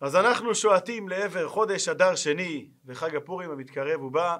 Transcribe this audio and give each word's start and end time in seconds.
אז 0.00 0.16
אנחנו 0.16 0.54
שועטים 0.54 1.08
לעבר 1.08 1.48
חודש 1.48 1.88
אדר 1.88 2.14
שני 2.14 2.70
וחג 2.84 3.16
הפורים 3.16 3.50
המתקרב 3.50 4.02
ובא 4.02 4.38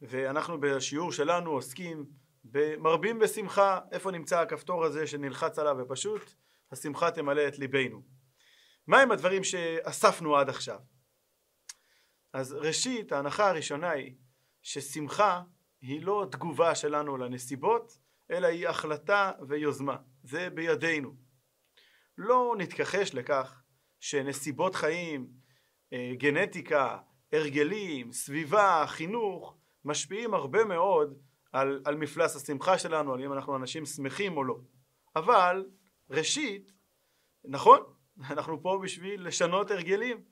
ואנחנו 0.00 0.60
בשיעור 0.60 1.12
שלנו 1.12 1.50
עוסקים 1.50 2.04
במרבים 2.44 3.18
בשמחה. 3.18 3.80
איפה 3.92 4.10
נמצא 4.10 4.40
הכפתור 4.40 4.84
הזה 4.84 5.06
שנלחץ 5.06 5.58
עליו 5.58 5.76
ופשוט 5.78 6.34
השמחה 6.72 7.10
תמלא 7.10 7.48
את 7.48 7.58
ליבנו. 7.58 8.02
מהם 8.86 9.12
הדברים 9.12 9.44
שאספנו 9.44 10.36
עד 10.36 10.48
עכשיו? 10.48 10.78
אז 12.32 12.52
ראשית 12.52 13.12
ההנחה 13.12 13.48
הראשונה 13.48 13.90
היא 13.90 14.14
ששמחה 14.62 15.42
היא 15.80 16.02
לא 16.02 16.26
תגובה 16.30 16.74
שלנו 16.74 17.16
לנסיבות 17.16 17.98
אלא 18.30 18.46
היא 18.46 18.68
החלטה 18.68 19.32
ויוזמה. 19.48 19.96
זה 20.22 20.50
בידינו. 20.50 21.14
לא 22.18 22.54
נתכחש 22.58 23.14
לכך 23.14 23.63
שנסיבות 24.04 24.74
חיים, 24.74 25.26
אה, 25.92 26.12
גנטיקה, 26.16 26.98
הרגלים, 27.32 28.12
סביבה, 28.12 28.84
חינוך, 28.86 29.56
משפיעים 29.84 30.34
הרבה 30.34 30.64
מאוד 30.64 31.18
על, 31.52 31.82
על 31.84 31.96
מפלס 31.96 32.36
השמחה 32.36 32.78
שלנו, 32.78 33.14
על 33.14 33.24
אם 33.24 33.32
אנחנו 33.32 33.56
אנשים 33.56 33.86
שמחים 33.86 34.36
או 34.36 34.44
לא. 34.44 34.56
אבל 35.16 35.64
ראשית, 36.10 36.72
נכון, 37.44 37.80
אנחנו 38.30 38.62
פה 38.62 38.80
בשביל 38.82 39.26
לשנות 39.26 39.70
הרגלים. 39.70 40.24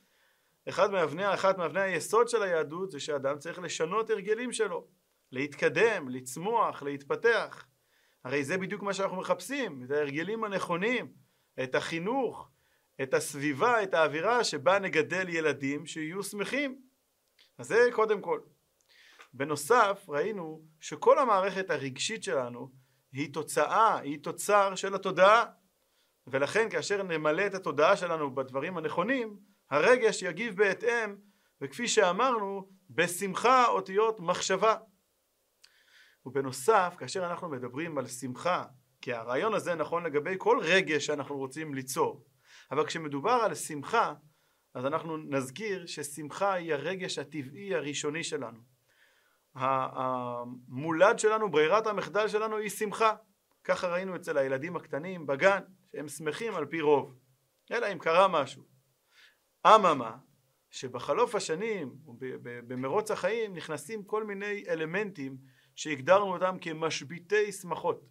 אחד 0.69 0.91
מאבני, 0.91 1.35
אחת 1.35 1.59
מאבני 1.59 1.81
היסוד 1.81 2.29
של 2.29 2.43
היהדות 2.43 2.91
זה 2.91 3.01
שאדם 3.01 3.39
צריך 3.39 3.59
לשנות 3.59 4.11
הרגלים 4.11 4.53
שלו, 4.53 4.87
להתקדם, 5.33 6.09
לצמוח, 6.09 6.83
להתפתח. 6.83 7.67
הרי 8.25 8.45
זה 8.45 8.59
בדיוק 8.59 8.83
מה 8.83 8.95
שאנחנו 8.95 9.17
מחפשים, 9.17 9.85
את 9.85 9.91
ההרגלים 9.91 10.45
הנכונים, 10.45 11.13
את 11.63 11.75
החינוך, 11.75 12.53
את 13.03 13.15
הסביבה, 13.15 13.83
את 13.83 13.95
האווירה 13.95 14.45
שבה 14.45 14.79
נגדל 14.79 15.29
ילדים 15.29 15.87
שיהיו 15.87 16.23
שמחים. 16.23 16.83
אז 17.59 17.67
זה 17.67 17.89
קודם 17.93 18.21
כל. 18.21 18.41
בנוסף 19.35 20.05
ראינו 20.09 20.63
שכל 20.81 21.19
המערכת 21.19 21.71
הרגשית 21.71 22.23
שלנו 22.23 22.71
היא 23.13 23.33
תוצאה, 23.33 23.99
היא 23.99 24.19
תוצר 24.23 24.75
של 24.75 24.95
התודעה 24.95 25.45
ולכן 26.27 26.71
כאשר 26.71 27.03
נמלא 27.03 27.47
את 27.47 27.55
התודעה 27.55 27.97
שלנו 27.97 28.35
בדברים 28.35 28.79
הנכונים 28.79 29.37
הרגש 29.71 30.23
יגיב 30.23 30.57
בהתאם 30.57 31.17
וכפי 31.61 31.89
שאמרנו 31.89 32.69
בשמחה 32.91 33.67
אותיות 33.67 34.21
מחשבה 34.21 34.77
ובנוסף 36.27 36.95
כאשר 36.99 37.27
אנחנו 37.27 37.49
מדברים 37.49 37.99
על 37.99 38.07
שמחה 38.07 38.65
כי 39.01 39.13
הרעיון 39.13 39.55
הזה 39.55 39.75
נכון 39.75 40.03
לגבי 40.07 40.35
כל 40.39 40.59
רגש 40.63 41.07
שאנחנו 41.07 41.37
רוצים 41.37 41.75
ליצור 41.75 42.25
אבל 42.71 42.87
כשמדובר 42.87 43.31
על 43.31 43.55
שמחה 43.55 44.15
אז 44.75 44.87
אנחנו 44.87 45.17
נזכיר 45.17 45.87
ששמחה 45.87 46.53
היא 46.53 46.75
הרגש 46.75 47.19
הטבעי 47.19 47.75
הראשוני 47.75 48.25
שלנו. 48.25 48.59
המולד 49.55 51.19
שלנו, 51.19 51.51
ברירת 51.51 51.87
המחדל 51.87 52.29
שלנו 52.29 52.57
היא 52.57 52.71
שמחה. 52.71 53.15
ככה 53.65 53.89
ראינו 53.89 54.17
אצל 54.17 54.39
הילדים 54.39 54.77
הקטנים 54.77 55.27
בגן 55.27 55.61
שהם 55.93 56.09
שמחים 56.09 56.55
על 56.55 56.67
פי 56.67 56.81
רוב. 56.81 57.15
אלא 57.73 57.93
אם 57.93 57.99
קרה 57.99 58.29
משהו. 58.29 58.63
אממה 59.67 60.17
שבחלוף 60.71 61.35
השנים 61.35 61.95
במרוץ 62.43 63.11
החיים 63.11 63.55
נכנסים 63.55 64.05
כל 64.05 64.25
מיני 64.25 64.65
אלמנטים 64.69 65.37
שהגדרנו 65.75 66.35
אותם 66.35 66.57
כמשביתי 66.61 67.53
שמחות. 67.53 68.05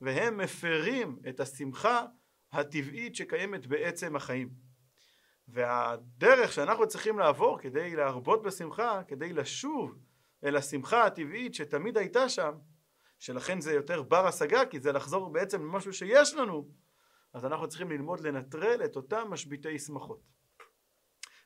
והם 0.00 0.38
מפרים 0.38 1.18
את 1.28 1.40
השמחה 1.40 2.04
הטבעית 2.52 3.14
שקיימת 3.14 3.66
בעצם 3.66 4.16
החיים. 4.16 4.48
והדרך 5.48 6.52
שאנחנו 6.52 6.88
צריכים 6.88 7.18
לעבור 7.18 7.58
כדי 7.58 7.96
להרבות 7.96 8.42
בשמחה 8.42 9.02
כדי 9.08 9.32
לשוב 9.32 9.98
אל 10.44 10.56
השמחה 10.56 11.06
הטבעית 11.06 11.54
שתמיד 11.54 11.98
הייתה 11.98 12.28
שם 12.28 12.52
שלכן 13.18 13.60
זה 13.60 13.72
יותר 13.72 14.02
בר 14.02 14.26
השגה 14.26 14.66
כי 14.66 14.80
זה 14.80 14.92
לחזור 14.92 15.32
בעצם 15.32 15.62
למשהו 15.62 15.92
שיש 15.92 16.34
לנו 16.34 16.68
אז 17.32 17.44
אנחנו 17.44 17.68
צריכים 17.68 17.90
ללמוד 17.90 18.20
לנטרל 18.20 18.84
את 18.84 18.96
אותם 18.96 19.26
משביתי 19.30 19.78
שמחות. 19.78 20.20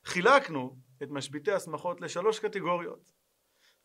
חילקנו 0.05 0.77
את 1.03 1.09
משביתי 1.11 1.53
השמחות 1.53 2.01
לשלוש 2.01 2.39
קטגוריות. 2.39 3.13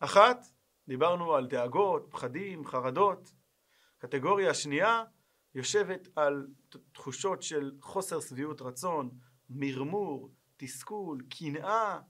אחת 0.00 0.46
דיברנו 0.88 1.34
על 1.34 1.46
דאגות, 1.46 2.06
פחדים, 2.10 2.66
חרדות. 2.66 3.32
קטגוריה 3.98 4.54
שנייה 4.54 5.04
יושבת 5.54 6.08
על 6.16 6.46
תחושות 6.92 7.42
של 7.42 7.72
חוסר 7.80 8.20
שביעות 8.20 8.62
רצון, 8.62 9.10
מרמור, 9.50 10.34
תסכול, 10.56 11.22
קנאה 11.30 12.00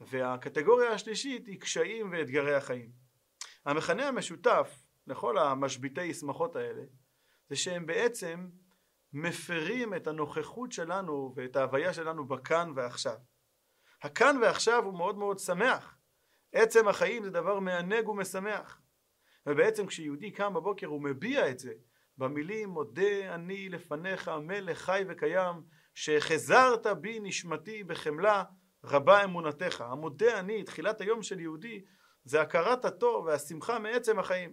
והקטגוריה 0.00 0.92
השלישית 0.92 1.46
היא 1.46 1.60
קשיים 1.60 2.12
ואתגרי 2.12 2.54
החיים. 2.54 2.90
המכנה 3.64 4.08
המשותף 4.08 4.82
לכל 5.06 5.38
המשביתי 5.38 6.14
שמחות 6.14 6.56
האלה 6.56 6.82
זה 7.48 7.56
שהם 7.56 7.86
בעצם 7.86 8.48
מפרים 9.12 9.94
את 9.94 10.06
הנוכחות 10.06 10.72
שלנו 10.72 11.32
ואת 11.36 11.56
ההוויה 11.56 11.94
שלנו 11.94 12.28
בכאן 12.28 12.72
ועכשיו. 12.76 13.16
הכאן 14.02 14.36
ועכשיו 14.42 14.84
הוא 14.84 14.94
מאוד 14.94 15.18
מאוד 15.18 15.38
שמח. 15.38 15.98
עצם 16.52 16.88
החיים 16.88 17.24
זה 17.24 17.30
דבר 17.30 17.60
מענג 17.60 18.08
ומשמח. 18.08 18.80
ובעצם 19.46 19.86
כשיהודי 19.86 20.30
קם 20.30 20.54
בבוקר 20.54 20.86
הוא 20.86 21.02
מביע 21.02 21.50
את 21.50 21.58
זה 21.58 21.72
במילים 22.18 22.68
מודה 22.68 23.34
אני 23.34 23.68
לפניך 23.68 24.28
מלך 24.28 24.78
חי 24.78 25.04
וקיים 25.08 25.62
שהחזרת 25.94 26.86
בי 26.86 27.20
נשמתי 27.20 27.84
בחמלה 27.84 28.44
רבה 28.84 29.24
אמונתך. 29.24 29.80
המודה 29.80 30.40
אני 30.40 30.62
תחילת 30.64 31.00
היום 31.00 31.22
של 31.22 31.40
יהודי 31.40 31.84
זה 32.24 32.40
הכרת 32.40 32.84
הטוב 32.84 33.26
והשמחה 33.26 33.78
מעצם 33.78 34.18
החיים. 34.18 34.52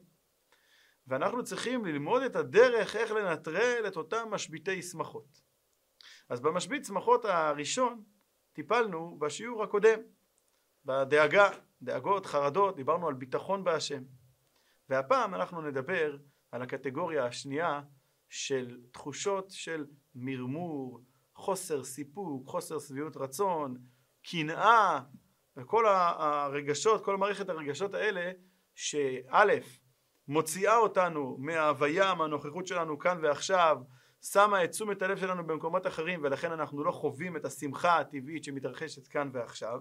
ואנחנו 1.08 1.44
צריכים 1.44 1.86
ללמוד 1.86 2.24
את 2.24 2.36
הדרך 2.36 2.96
איך 2.96 3.12
לנטרל 3.12 3.84
את 3.88 3.98
אותם 3.98 4.28
משביתי 4.32 4.82
שמחות. 4.82 5.42
אז 6.30 6.42
במשבית 6.42 6.86
שמחות 6.86 7.26
הראשון 7.26 8.04
טיפלנו 8.54 9.18
בשיעור 9.20 9.64
הקודם 9.64 10.00
בדאגה, 10.86 11.50
דאגות, 11.82 12.26
חרדות, 12.26 12.76
דיברנו 12.76 13.08
על 13.08 13.14
ביטחון 13.14 13.64
בהשם. 13.64 14.04
והפעם 14.90 15.36
אנחנו 15.36 15.62
נדבר 15.62 16.18
על 16.54 16.62
הקטגוריה 16.62 17.26
השנייה 17.26 17.82
של 18.30 18.82
תחושות 18.92 19.52
של 19.52 19.86
מרמור, 20.16 21.02
חוסר 21.36 21.84
סיפוק, 21.84 22.48
חוסר 22.48 22.80
שביעות 22.80 23.18
רצון, 23.18 23.78
קנאה 24.24 25.00
וכל 25.58 25.86
הרגשות, 25.88 27.06
כל 27.06 27.18
מערכת 27.18 27.50
הרגשות 27.50 27.94
האלה 27.94 28.32
שא' 28.76 29.44
מוציאה 30.28 30.78
אותנו 30.78 31.38
מההוויה, 31.40 32.14
מהנוכחות 32.14 32.68
שלנו 32.68 33.00
כאן 33.00 33.20
ועכשיו, 33.24 33.78
שמה 34.22 34.64
את 34.64 34.70
תשומת 34.70 35.02
הלב 35.02 35.18
שלנו 35.18 35.48
במקומות 35.48 35.88
אחרים 35.88 36.24
ולכן 36.24 36.52
אנחנו 36.52 36.84
לא 36.84 36.92
חווים 36.92 37.38
את 37.38 37.46
השמחה 37.46 38.00
הטבעית 38.00 38.44
שמתרחשת 38.44 39.08
כאן 39.08 39.30
ועכשיו. 39.34 39.80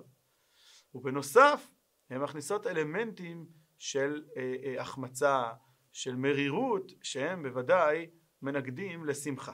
ובנוסף 0.94 1.70
הן 2.10 2.22
מכניסות 2.22 2.66
אלמנטים 2.66 3.46
של 3.78 4.24
אה, 4.36 4.54
אה, 4.64 4.80
החמצה, 4.80 5.50
של 5.92 6.16
מרירות 6.16 6.92
שהם 7.02 7.42
בוודאי 7.42 8.10
מנגדים 8.42 9.04
לשמחה. 9.04 9.52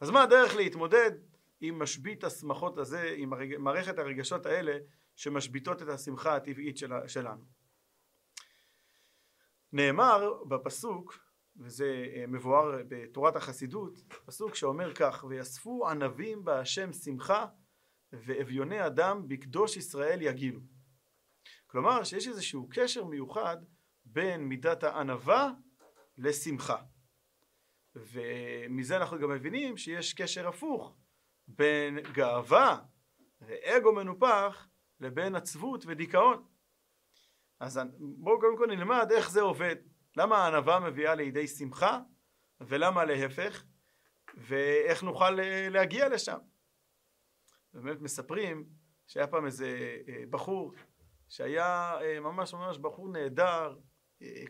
אז 0.00 0.10
מה 0.10 0.22
הדרך 0.22 0.54
להתמודד 0.54 1.10
עם 1.60 1.82
משבית 1.82 2.24
השמחות 2.24 2.78
הזה, 2.78 3.14
עם 3.16 3.32
הרג... 3.32 3.56
מערכת 3.56 3.98
הרגשות 3.98 4.46
האלה 4.46 4.78
שמשביתות 5.16 5.82
את 5.82 5.88
השמחה 5.88 6.36
הטבעית 6.36 6.76
של... 6.76 6.92
שלנו? 7.06 7.44
נאמר 9.72 10.44
בפסוק, 10.44 11.18
וזה 11.56 12.06
אה, 12.16 12.24
מבואר 12.28 12.82
בתורת 12.88 13.36
החסידות, 13.36 13.98
פסוק 14.26 14.54
שאומר 14.54 14.94
כך: 14.94 15.24
ויאספו 15.28 15.88
ענבים 15.88 16.44
בהשם 16.44 16.92
שמחה 16.92 17.46
ואביוני 18.12 18.86
אדם 18.86 19.28
בקדוש 19.28 19.76
ישראל 19.76 20.22
יגילו. 20.22 20.60
כלומר 21.66 22.04
שיש 22.04 22.28
איזשהו 22.28 22.68
קשר 22.70 23.04
מיוחד 23.04 23.56
בין 24.12 24.44
מידת 24.44 24.82
הענווה 24.82 25.50
לשמחה. 26.18 26.76
ומזה 27.94 28.96
אנחנו 28.96 29.18
גם 29.18 29.30
מבינים 29.30 29.76
שיש 29.76 30.14
קשר 30.14 30.48
הפוך 30.48 30.96
בין 31.48 31.98
גאווה 32.12 32.80
ואגו 33.40 33.92
מנופח 33.92 34.68
לבין 35.00 35.34
עצבות 35.34 35.84
ודיכאון. 35.86 36.44
אז 37.60 37.80
בואו 37.98 38.40
קודם 38.40 38.58
כל 38.58 38.66
נלמד 38.66 39.08
איך 39.10 39.30
זה 39.30 39.40
עובד. 39.40 39.76
למה 40.16 40.38
הענווה 40.38 40.80
מביאה 40.80 41.14
לידי 41.14 41.48
שמחה 41.48 42.00
ולמה 42.60 43.04
להפך 43.04 43.64
ואיך 44.34 45.02
נוכל 45.02 45.30
להגיע 45.70 46.08
לשם. 46.08 46.38
באמת 47.74 48.00
מספרים 48.00 48.68
שהיה 49.06 49.26
פעם 49.26 49.46
איזה 49.46 49.98
אה, 50.08 50.22
בחור 50.30 50.72
שהיה 51.28 51.98
אה, 52.00 52.20
ממש 52.20 52.54
ממש 52.54 52.78
בחור 52.78 53.08
נהדר 53.08 53.76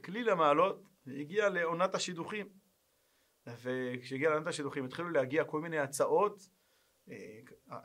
כליל 0.05 0.31
המעלות 0.31 0.83
הגיע 1.07 1.49
לעונת 1.49 1.95
השידוכים 1.95 2.49
וכשהגיע 3.47 4.31
לעונת 4.31 4.47
השידוכים 4.47 4.85
התחילו 4.85 5.11
להגיע 5.11 5.45
כל 5.45 5.61
מיני 5.61 5.79
הצעות 5.79 6.49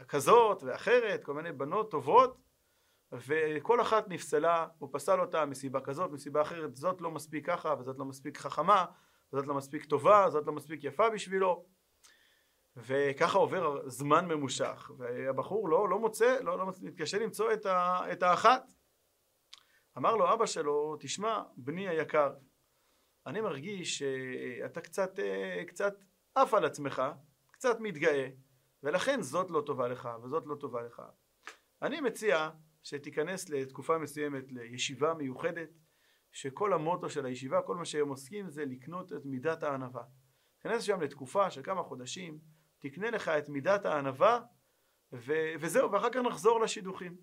כזאת 0.07 0.63
ואחרת, 0.63 1.23
כל 1.23 1.33
מיני 1.33 1.51
בנות 1.51 1.91
טובות, 1.91 2.37
וכל 3.11 3.81
אחת 3.81 4.07
נפסלה, 4.07 4.67
הוא 4.77 4.89
פסל 4.91 5.19
אותה 5.19 5.45
מסיבה 5.45 5.81
כזאת, 5.81 6.11
מסיבה 6.11 6.41
אחרת, 6.41 6.75
זאת 6.75 7.01
לא 7.01 7.11
מספיק 7.11 7.45
ככה, 7.45 7.75
וזאת 7.79 7.99
לא 7.99 8.05
מספיק 8.05 8.37
חכמה, 8.37 8.85
וזאת 9.33 9.47
לא 9.47 9.53
מספיק 9.53 9.85
טובה, 9.85 10.29
זאת 10.29 10.47
לא 10.47 10.53
מספיק 10.53 10.83
יפה 10.83 11.09
בשבילו, 11.09 11.65
וככה 12.77 13.37
עובר 13.37 13.89
זמן 13.89 14.25
ממושך, 14.27 14.91
והבחור 14.97 15.69
לא, 15.69 15.89
לא 15.89 15.99
מוצא, 15.99 16.37
לא, 16.41 16.57
לא 16.57 16.71
מתקשה 16.81 17.19
למצוא 17.19 17.53
את, 17.53 17.65
ה, 17.65 18.01
את 18.11 18.23
האחת. 18.23 18.71
אמר 19.97 20.15
לו 20.15 20.33
אבא 20.33 20.45
שלו, 20.45 20.97
תשמע, 20.99 21.43
בני 21.57 21.87
היקר, 21.87 22.33
אני 23.25 23.41
מרגיש 23.41 23.99
שאתה 23.99 24.81
קצת, 24.81 25.19
קצת 25.67 25.93
עף 26.35 26.53
על 26.53 26.65
עצמך, 26.65 27.01
קצת 27.51 27.79
מתגאה, 27.79 28.29
ולכן 28.83 29.21
זאת 29.21 29.51
לא 29.51 29.63
טובה 29.65 29.87
לך, 29.87 30.09
וזאת 30.23 30.45
לא 30.45 30.55
טובה 30.55 30.81
לך. 30.81 31.01
אני 31.81 32.01
מציע 32.01 32.49
שתיכנס 32.83 33.49
לתקופה 33.49 33.97
מסוימת 33.97 34.51
לישיבה 34.51 35.13
מיוחדת, 35.13 35.69
שכל 36.31 36.73
המוטו 36.73 37.09
של 37.09 37.25
הישיבה, 37.25 37.61
כל 37.61 37.75
מה 37.75 37.85
שהם 37.85 38.09
עוסקים 38.09 38.49
זה 38.49 38.65
לקנות 38.65 39.13
את 39.13 39.25
מידת 39.25 39.63
הענווה. 39.63 40.03
תיכנס 40.57 40.83
שם 40.83 41.01
לתקופה 41.01 41.51
של 41.51 41.63
כמה 41.63 41.83
חודשים, 41.83 42.39
תקנה 42.79 43.09
לך 43.09 43.27
את 43.27 43.49
מידת 43.49 43.85
הענווה, 43.85 44.39
ו- 45.13 45.53
וזהו, 45.59 45.91
ואחר 45.91 46.09
כך 46.09 46.19
נחזור 46.19 46.61
לשידוכים. 46.61 47.17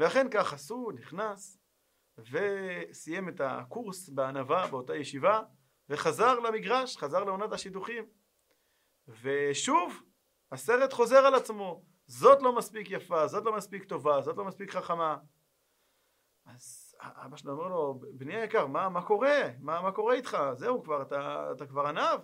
ואכן 0.00 0.26
כך 0.30 0.52
עשו, 0.52 0.90
נכנס, 0.94 1.58
וסיים 2.18 3.28
את 3.28 3.40
הקורס 3.44 4.08
בענווה 4.08 4.66
באותה 4.66 4.96
ישיבה, 4.96 5.42
וחזר 5.88 6.38
למגרש, 6.38 6.96
חזר 6.96 7.24
לעונת 7.24 7.52
השידוכים. 7.52 8.04
ושוב, 9.08 10.02
הסרט 10.52 10.92
חוזר 10.92 11.16
על 11.26 11.34
עצמו. 11.34 11.84
זאת 12.06 12.42
לא 12.42 12.56
מספיק 12.56 12.90
יפה, 12.90 13.26
זאת 13.26 13.44
לא 13.44 13.56
מספיק 13.56 13.84
טובה, 13.84 14.20
זאת 14.20 14.36
לא 14.36 14.44
מספיק 14.44 14.70
חכמה. 14.70 15.16
אז 16.46 16.94
אבא 17.00 17.36
שלו 17.36 17.52
אומר 17.52 17.68
לו, 17.68 18.00
בני 18.12 18.34
היקר, 18.34 18.66
מה, 18.66 18.88
מה 18.88 19.02
קורה? 19.02 19.42
מה, 19.58 19.82
מה 19.82 19.92
קורה 19.92 20.14
איתך? 20.14 20.38
זהו 20.54 20.82
כבר, 20.82 21.02
אתה, 21.02 21.48
אתה 21.56 21.66
כבר 21.66 21.86
ענב? 21.86 22.20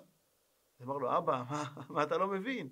אז 0.78 0.86
אמר 0.86 0.96
לו, 0.96 1.18
אבא, 1.18 1.42
מה, 1.50 1.64
מה 1.88 2.02
אתה 2.02 2.18
לא 2.18 2.26
מבין? 2.26 2.70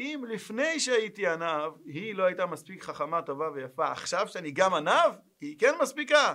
אם 0.00 0.24
לפני 0.28 0.80
שהייתי 0.80 1.26
ענב, 1.26 1.72
היא 1.84 2.14
לא 2.14 2.24
הייתה 2.24 2.46
מספיק 2.46 2.82
חכמה, 2.82 3.22
טובה 3.22 3.50
ויפה, 3.50 3.92
עכשיו 3.92 4.28
שאני 4.28 4.50
גם 4.50 4.74
ענב, 4.74 5.14
היא 5.40 5.58
כן 5.58 5.74
מספיקה. 5.82 6.34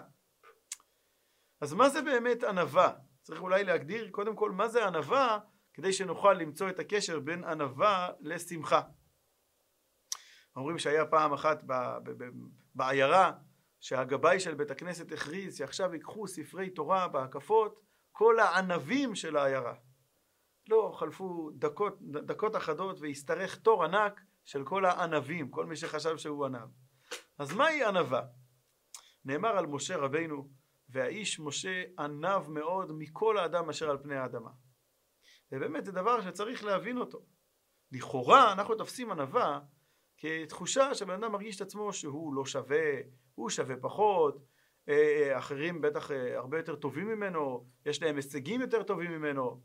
אז 1.62 1.74
מה 1.74 1.90
זה 1.90 2.02
באמת 2.02 2.44
ענווה? 2.44 2.94
צריך 3.22 3.42
אולי 3.42 3.64
להגדיר 3.64 4.10
קודם 4.12 4.36
כל 4.36 4.52
מה 4.52 4.68
זה 4.68 4.88
ענווה, 4.88 5.40
כדי 5.74 5.94
שנוכל 5.94 6.34
למצוא 6.34 6.70
את 6.70 6.80
הקשר 6.80 7.20
בין 7.20 7.44
ענווה 7.44 8.10
לשמחה. 8.20 8.82
אומרים 10.56 10.80
שהיה 10.80 11.06
פעם 11.06 11.34
אחת 11.34 11.64
בעיירה 12.76 13.32
שהגבאי 13.80 14.40
של 14.40 14.56
בית 14.56 14.72
הכנסת 14.72 15.12
הכריז 15.12 15.58
שעכשיו 15.58 15.94
ייקחו 15.94 16.28
ספרי 16.28 16.70
תורה 16.70 17.08
בהקפות 17.08 17.80
כל 18.12 18.40
הענבים 18.40 19.16
של 19.16 19.38
העיירה. 19.38 19.74
לא, 20.70 20.94
חלפו 20.96 21.52
דקות, 21.54 21.98
דקות 22.02 22.56
אחדות 22.56 23.00
והשתרך 23.02 23.56
תור 23.56 23.84
ענק 23.84 24.22
של 24.46 24.64
כל 24.64 24.86
הענבים, 24.86 25.50
כל 25.50 25.66
מי 25.66 25.76
שחשב 25.76 26.18
שהוא 26.18 26.46
ענב. 26.46 26.68
אז 27.40 27.54
מהי 27.54 27.84
ענווה? 27.84 28.22
נאמר 29.26 29.58
על 29.58 29.66
משה 29.66 29.98
רבינו, 29.98 30.50
והאיש 30.90 31.40
משה 31.40 31.84
ענב 32.00 32.50
מאוד 32.50 32.92
מכל 32.98 33.38
האדם 33.38 33.70
אשר 33.70 33.90
על 33.90 33.98
פני 34.04 34.16
האדמה. 34.16 34.52
ובאמת 35.52 35.86
זה 35.86 35.92
דבר 35.92 36.22
שצריך 36.22 36.64
להבין 36.64 36.98
אותו. 36.98 37.26
לכאורה 37.92 38.54
אנחנו 38.54 38.76
תופסים 38.76 39.12
ענווה 39.12 39.60
כתחושה 40.18 40.96
שבן 40.96 41.24
אדם 41.24 41.32
מרגיש 41.32 41.56
את 41.56 41.62
עצמו 41.62 41.94
שהוא 41.94 42.34
לא 42.34 42.46
שווה, 42.46 42.92
הוא 43.36 43.50
שווה 43.50 43.76
פחות, 43.82 44.38
אה, 44.90 44.94
אה, 44.94 45.38
אחרים 45.38 45.82
בטח 45.82 46.12
אה, 46.12 46.38
הרבה 46.38 46.58
יותר 46.58 46.76
טובים 46.76 47.08
ממנו, 47.08 47.66
יש 47.86 48.02
להם 48.02 48.16
הישגים 48.16 48.62
יותר 48.62 48.84
טובים 48.84 49.12
ממנו. 49.12 49.62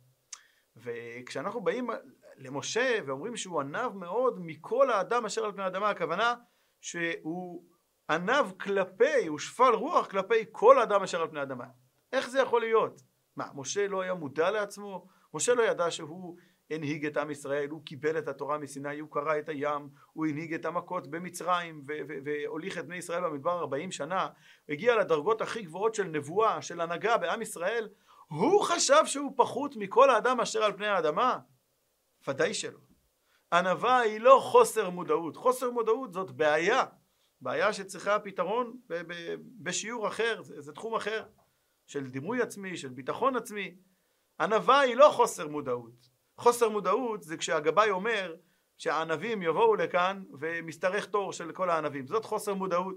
וכשאנחנו 0.76 1.60
באים 1.60 1.90
למשה 2.36 2.98
ואומרים 3.06 3.36
שהוא 3.36 3.60
ענב 3.60 3.92
מאוד 3.94 4.40
מכל 4.40 4.90
האדם 4.90 5.24
אשר 5.24 5.44
על 5.44 5.52
פני 5.52 5.62
האדמה, 5.62 5.90
הכוונה 5.90 6.34
שהוא 6.80 7.64
ענב 8.10 8.46
כלפי, 8.60 9.26
הוא 9.26 9.38
שפל 9.38 9.74
רוח 9.74 10.06
כלפי 10.06 10.44
כל 10.52 10.78
האדם 10.78 11.02
אשר 11.02 11.22
על 11.22 11.28
פני 11.28 11.40
האדמה. 11.40 11.66
איך 12.12 12.28
זה 12.28 12.40
יכול 12.40 12.60
להיות? 12.60 13.02
מה, 13.36 13.48
משה 13.54 13.88
לא 13.88 14.00
היה 14.00 14.14
מודע 14.14 14.50
לעצמו? 14.50 15.06
משה 15.34 15.54
לא 15.54 15.62
ידע 15.62 15.90
שהוא 15.90 16.36
הנהיג 16.70 17.06
את 17.06 17.16
עם 17.16 17.30
ישראל, 17.30 17.70
הוא 17.70 17.84
קיבל 17.84 18.18
את 18.18 18.28
התורה 18.28 18.58
מסיני, 18.58 18.98
הוא 18.98 19.10
קרא 19.10 19.38
את 19.38 19.48
הים, 19.48 19.88
הוא 20.12 20.26
הנהיג 20.26 20.54
את 20.54 20.64
המכות 20.64 21.06
במצרים 21.06 21.84
והוליך 22.24 22.78
את 22.78 22.86
בני 22.86 22.96
ישראל 22.96 23.22
במדבר 23.24 23.58
40 23.58 23.92
שנה, 23.92 24.28
הגיע 24.68 24.96
לדרגות 24.96 25.40
הכי 25.40 25.62
גבוהות 25.62 25.94
של 25.94 26.04
נבואה, 26.04 26.62
של 26.62 26.80
הנהגה 26.80 27.16
בעם 27.16 27.42
ישראל, 27.42 27.88
הוא 28.26 28.64
חשב 28.64 29.02
שהוא 29.06 29.32
פחות 29.36 29.76
מכל 29.76 30.10
האדם 30.10 30.40
אשר 30.40 30.62
על 30.64 30.76
פני 30.76 30.86
האדמה? 30.86 31.38
ודאי 32.28 32.54
שלא. 32.54 32.78
ענווה 33.52 33.98
היא 33.98 34.20
לא 34.20 34.38
חוסר 34.42 34.90
מודעות, 34.90 35.36
חוסר 35.36 35.70
מודעות 35.70 36.12
זאת 36.12 36.30
בעיה, 36.30 36.84
בעיה 37.40 37.72
שצריכה 37.72 38.18
פתרון 38.18 38.80
בשיעור 39.62 40.08
אחר, 40.08 40.42
זה, 40.42 40.60
זה 40.60 40.72
תחום 40.72 40.94
אחר, 40.94 41.24
של 41.86 42.06
דימוי 42.10 42.42
עצמי, 42.42 42.76
של 42.76 42.88
ביטחון 42.88 43.36
עצמי. 43.36 43.76
ענווה 44.40 44.80
היא 44.80 44.96
לא 44.96 45.10
חוסר 45.12 45.48
מודעות, 45.48 46.08
חוסר 46.36 46.68
מודעות 46.68 47.22
זה 47.22 47.36
כשהגבאי 47.36 47.90
אומר 47.90 48.36
שהענבים 48.78 49.42
יבואו 49.42 49.76
לכאן 49.76 50.24
ומשתרך 50.40 51.06
תור 51.06 51.32
של 51.32 51.52
כל 51.52 51.70
הענבים, 51.70 52.06
זאת 52.06 52.24
חוסר 52.24 52.54
מודעות. 52.54 52.96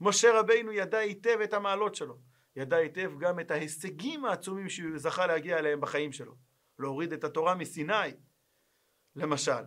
משה 0.00 0.40
רבינו 0.40 0.72
ידע 0.72 0.98
היטב 0.98 1.40
את 1.44 1.54
המעלות 1.54 1.94
שלו, 1.94 2.18
ידע 2.56 2.76
היטב 2.76 3.12
גם 3.18 3.40
את 3.40 3.50
ההישגים 3.50 4.24
העצומים 4.24 4.68
שהוא 4.68 4.98
זכה 4.98 5.26
להגיע 5.26 5.58
אליהם 5.58 5.80
בחיים 5.80 6.12
שלו, 6.12 6.34
להוריד 6.78 7.12
את 7.12 7.24
התורה 7.24 7.54
מסיני, 7.54 8.10
למשל. 9.16 9.62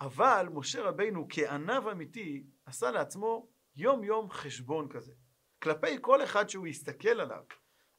אבל 0.00 0.48
משה 0.52 0.82
רבינו 0.82 1.26
כענב 1.30 1.88
אמיתי 1.88 2.46
עשה 2.66 2.90
לעצמו 2.90 3.48
יום 3.76 4.04
יום 4.04 4.30
חשבון 4.30 4.88
כזה, 4.88 5.12
כלפי 5.62 5.96
כל 6.00 6.24
אחד 6.24 6.48
שהוא 6.48 6.66
הסתכל 6.66 7.20
עליו 7.20 7.44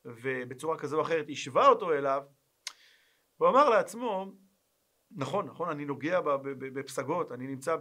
ובצורה 0.05 0.77
כזו 0.77 0.97
או 0.97 1.01
אחרת 1.01 1.25
השווה 1.29 1.67
אותו 1.67 1.93
אליו 1.93 2.23
הוא 3.37 3.49
אמר 3.49 3.69
לעצמו, 3.69 4.31
נכון, 5.11 5.45
נכון, 5.45 5.69
אני 5.69 5.85
נוגע 5.85 6.19
בפסגות, 6.73 7.31
אני 7.31 7.47
נמצא 7.47 7.77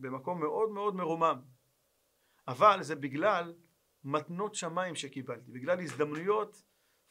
במקום 0.00 0.40
מאוד 0.40 0.70
מאוד 0.70 0.94
מרומם, 0.94 1.40
אבל 2.48 2.82
זה 2.82 2.96
בגלל 2.96 3.54
מתנות 4.06 4.54
שמיים 4.54 4.94
שקיבלתי, 4.94 5.50
בגלל 5.50 5.80
הזדמנויות 5.80 6.62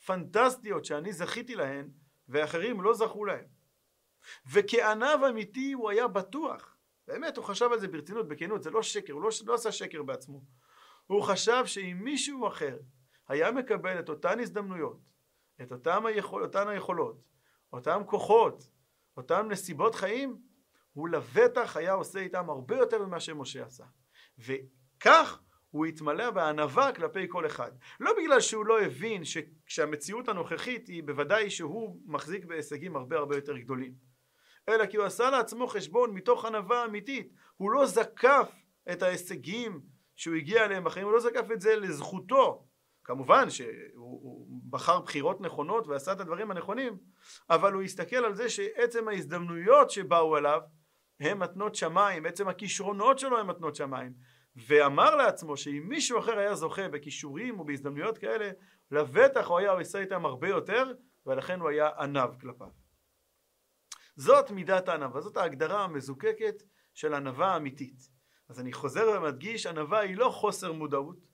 פנטסטיות 0.05 0.85
שאני 0.85 1.13
זכיתי 1.13 1.55
להן 1.55 1.89
ואחרים 2.29 2.81
לא 2.81 2.93
זכו 2.93 3.25
להן. 3.25 3.45
וכענב 4.51 5.23
אמיתי 5.29 5.73
הוא 5.73 5.89
היה 5.89 6.07
בטוח, 6.07 6.77
באמת 7.07 7.37
הוא 7.37 7.45
חשב 7.45 7.69
על 7.71 7.79
זה 7.79 7.87
ברצינות, 7.87 8.27
בכנות, 8.27 8.63
זה 8.63 8.71
לא 8.71 8.83
שקר, 8.83 9.13
הוא 9.13 9.21
לא, 9.21 9.29
לא 9.45 9.53
עשה 9.53 9.71
שקר 9.71 10.03
בעצמו. 10.03 10.41
הוא 11.07 11.21
חשב 11.21 11.65
שאם 11.65 11.97
מישהו 12.03 12.47
אחר 12.47 12.77
היה 13.27 13.51
מקבל 13.51 13.99
את 13.99 14.09
אותן 14.09 14.39
הזדמנויות, 14.39 14.99
את 15.61 15.71
אותן, 15.71 16.05
היכול, 16.05 16.43
אותן 16.43 16.67
היכולות, 16.67 17.21
אותם 17.73 18.01
כוחות, 18.05 18.69
אותם 19.17 19.47
נסיבות 19.49 19.95
חיים, 19.95 20.41
הוא 20.93 21.09
לבטח 21.09 21.77
היה 21.77 21.93
עושה 21.93 22.19
איתם 22.19 22.49
הרבה 22.49 22.75
יותר 22.75 23.05
ממה 23.05 23.19
שמשה 23.19 23.65
עשה. 23.65 23.85
וכך 24.37 25.41
הוא 25.75 25.85
התמלא 25.85 26.31
בענווה 26.31 26.91
כלפי 26.91 27.25
כל 27.29 27.45
אחד. 27.45 27.71
לא 27.99 28.11
בגלל 28.17 28.39
שהוא 28.39 28.65
לא 28.65 28.81
הבין 28.81 29.21
שהמציאות 29.67 30.29
הנוכחית 30.29 30.87
היא 30.87 31.03
בוודאי 31.03 31.49
שהוא 31.49 31.97
מחזיק 32.05 32.45
בהישגים 32.45 32.95
הרבה 32.95 33.17
הרבה 33.17 33.35
יותר 33.35 33.57
גדולים. 33.57 33.93
אלא 34.69 34.85
כי 34.85 34.97
הוא 34.97 35.05
עשה 35.05 35.29
לעצמו 35.29 35.67
חשבון 35.67 36.11
מתוך 36.11 36.45
ענווה 36.45 36.85
אמיתית. 36.85 37.33
הוא 37.55 37.71
לא 37.71 37.85
זקף 37.85 38.51
את 38.91 39.01
ההישגים 39.01 39.81
שהוא 40.15 40.35
הגיע 40.35 40.65
אליהם 40.65 40.83
בחיים, 40.83 41.05
הוא 41.05 41.13
לא 41.13 41.19
זקף 41.19 41.51
את 41.51 41.61
זה 41.61 41.75
לזכותו. 41.75 42.65
כמובן 43.03 43.49
שהוא 43.49 44.47
בחר 44.69 44.99
בחירות 44.99 45.41
נכונות 45.41 45.87
ועשה 45.87 46.11
את 46.11 46.19
הדברים 46.19 46.51
הנכונים, 46.51 46.97
אבל 47.49 47.73
הוא 47.73 47.81
הסתכל 47.81 48.25
על 48.25 48.35
זה 48.35 48.49
שעצם 48.49 49.07
ההזדמנויות 49.07 49.91
שבאו 49.91 50.37
אליו 50.37 50.61
הם 51.19 51.39
מתנות 51.39 51.75
שמיים, 51.75 52.25
עצם 52.25 52.47
הכישרונות 52.47 53.19
שלו 53.19 53.39
הם 53.39 53.47
מתנות 53.47 53.75
שמיים. 53.75 54.13
ואמר 54.55 55.15
לעצמו 55.15 55.57
שאם 55.57 55.83
מישהו 55.87 56.19
אחר 56.19 56.39
היה 56.39 56.55
זוכה 56.55 56.87
בכישורים 56.87 57.59
ובהזדמנויות 57.59 58.17
כאלה, 58.17 58.51
לבטח 58.91 59.47
הוא 59.47 59.59
היה 59.59 59.71
עושה 59.71 59.99
איתם 59.99 60.25
הרבה 60.25 60.49
יותר, 60.49 60.93
ולכן 61.25 61.59
הוא 61.59 61.69
היה 61.69 61.89
ענב 61.99 62.29
כלפיו. 62.41 62.69
זאת 64.15 64.51
מידת 64.51 64.89
הענווה, 64.89 65.21
זאת 65.21 65.37
ההגדרה 65.37 65.83
המזוקקת 65.83 66.63
של 66.93 67.13
ענווה 67.13 67.57
אמיתית. 67.57 68.09
אז 68.49 68.59
אני 68.59 68.73
חוזר 68.73 69.17
ומדגיש, 69.17 69.65
ענווה 69.65 69.99
היא 69.99 70.17
לא 70.17 70.29
חוסר 70.29 70.71
מודעות, 70.71 71.27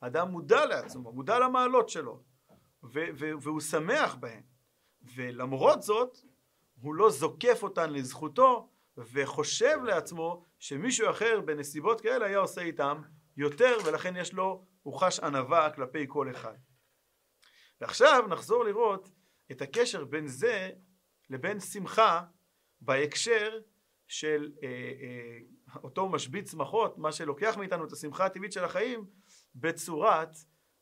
אדם 0.00 0.28
מודע 0.28 0.66
לעצמו, 0.66 1.12
מודע 1.12 1.38
למעלות 1.38 1.88
שלו, 1.88 2.22
והוא 3.42 3.60
שמח 3.60 4.14
בהן, 4.14 4.42
ולמרות 5.14 5.82
זאת, 5.82 6.16
הוא 6.80 6.94
לא 6.94 7.10
זוקף 7.10 7.62
אותן 7.62 7.92
לזכותו, 7.92 8.71
וחושב 8.96 9.78
לעצמו 9.84 10.44
שמישהו 10.58 11.10
אחר 11.10 11.40
בנסיבות 11.40 12.00
כאלה 12.00 12.26
היה 12.26 12.38
עושה 12.38 12.60
איתם 12.60 13.02
יותר 13.36 13.76
ולכן 13.84 14.16
יש 14.16 14.32
לו, 14.32 14.66
הוא 14.82 15.00
חש 15.00 15.20
ענווה 15.20 15.70
כלפי 15.70 16.04
כל 16.08 16.30
אחד. 16.30 16.56
ועכשיו 17.80 18.26
נחזור 18.28 18.64
לראות 18.64 19.08
את 19.52 19.62
הקשר 19.62 20.04
בין 20.04 20.26
זה 20.26 20.70
לבין 21.30 21.60
שמחה 21.60 22.22
בהקשר 22.80 23.60
של 24.08 24.52
אה, 24.62 24.68
אה, 24.68 25.38
אותו 25.82 26.08
משבית 26.08 26.46
שמחות, 26.46 26.98
מה 26.98 27.12
שלוקח 27.12 27.54
מאיתנו 27.58 27.84
את 27.84 27.92
השמחה 27.92 28.24
הטבעית 28.24 28.52
של 28.52 28.64
החיים 28.64 29.06
בצורת 29.54 30.36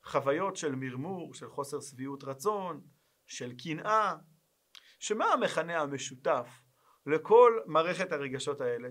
חוויות 0.04 0.56
של 0.56 0.74
מרמור, 0.74 1.34
של 1.34 1.50
חוסר 1.50 1.80
שביעות 1.80 2.24
רצון, 2.24 2.80
של 3.26 3.52
קנאה, 3.62 4.14
שמה 4.98 5.24
המכנה 5.24 5.80
המשותף 5.80 6.48
לכל 7.06 7.60
מערכת 7.66 8.12
הרגשות 8.12 8.60
האלה 8.60 8.88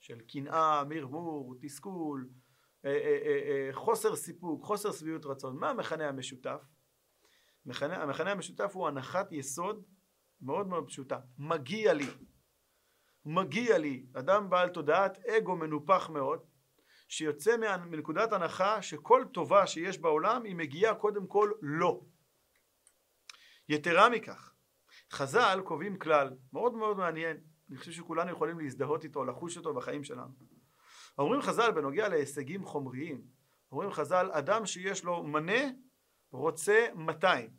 של 0.00 0.20
קנאה, 0.20 0.84
מרמור, 0.84 1.54
תסכול, 1.60 2.28
אה, 2.84 2.90
אה, 2.90 3.18
אה, 3.24 3.68
חוסר 3.72 4.16
סיפוק, 4.16 4.64
חוסר 4.64 4.92
שביעות 4.92 5.26
רצון, 5.26 5.56
מה 5.56 5.70
המכנה 5.70 6.08
המשותף? 6.08 6.60
המכנה, 7.66 8.02
המכנה 8.02 8.30
המשותף 8.30 8.70
הוא 8.74 8.88
הנחת 8.88 9.32
יסוד 9.32 9.84
מאוד 10.40 10.66
מאוד 10.66 10.86
פשוטה, 10.86 11.18
מגיע 11.38 11.94
לי, 11.94 12.06
מגיע 13.24 13.78
לי, 13.78 14.06
אדם 14.14 14.50
בעל 14.50 14.68
תודעת 14.68 15.18
אגו 15.18 15.56
מנופח 15.56 16.10
מאוד, 16.10 16.40
שיוצא 17.08 17.56
מנקודת 17.86 18.32
הנחה 18.32 18.82
שכל 18.82 19.24
טובה 19.32 19.66
שיש 19.66 19.98
בעולם 19.98 20.44
היא 20.44 20.56
מגיעה 20.56 20.94
קודם 20.94 21.26
כל 21.26 21.52
לא. 21.62 22.00
יתרה 23.68 24.08
מכך, 24.08 24.51
חז"ל 25.12 25.60
קובעים 25.64 25.98
כלל 25.98 26.30
מאוד 26.52 26.74
מאוד 26.74 26.96
מעניין, 26.96 27.36
אני 27.70 27.78
חושב 27.78 27.92
שכולנו 27.92 28.30
יכולים 28.30 28.58
להזדהות 28.58 29.04
איתו, 29.04 29.24
לחוש 29.24 29.56
אותו 29.56 29.74
בחיים 29.74 30.04
שלנו. 30.04 30.32
אומרים 31.18 31.42
חז"ל 31.42 31.70
בנוגע 31.70 32.08
להישגים 32.08 32.64
חומריים, 32.64 33.22
אומרים 33.72 33.92
חז"ל 33.92 34.30
אדם 34.32 34.66
שיש 34.66 35.04
לו 35.04 35.22
מנה 35.22 35.62
רוצה 36.32 36.86
200. 36.94 37.50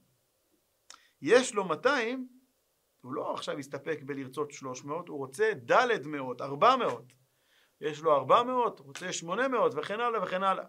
יש 1.21 1.53
לו 1.53 1.65
200, 1.65 2.27
הוא 3.01 3.13
לא 3.13 3.33
עכשיו 3.33 3.59
יסתפק 3.59 3.99
בלרצות 4.05 4.51
300, 4.51 5.07
הוא 5.07 5.17
רוצה 5.17 5.51
ד' 5.53 6.07
מאות, 6.07 6.41
400. 6.41 7.13
יש 7.81 8.01
לו 8.01 8.15
400, 8.15 8.79
רוצה 8.79 9.13
800 9.13 9.73
וכן 9.75 9.99
הלאה 9.99 10.23
וכן 10.23 10.43
הלאה. 10.43 10.65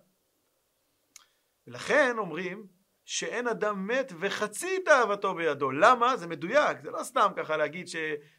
ולכן 1.66 2.18
אומרים 2.18 2.66
שאין 3.04 3.48
אדם 3.48 3.86
מת 3.86 4.12
וחצי 4.20 4.78
תאוותו 4.84 5.34
בידו. 5.34 5.70
למה? 5.70 6.16
זה 6.16 6.26
מדויק, 6.26 6.80
זה 6.82 6.90
לא 6.90 7.02
סתם 7.02 7.30
ככה 7.36 7.56
להגיד 7.56 7.88
ש, 7.88 7.96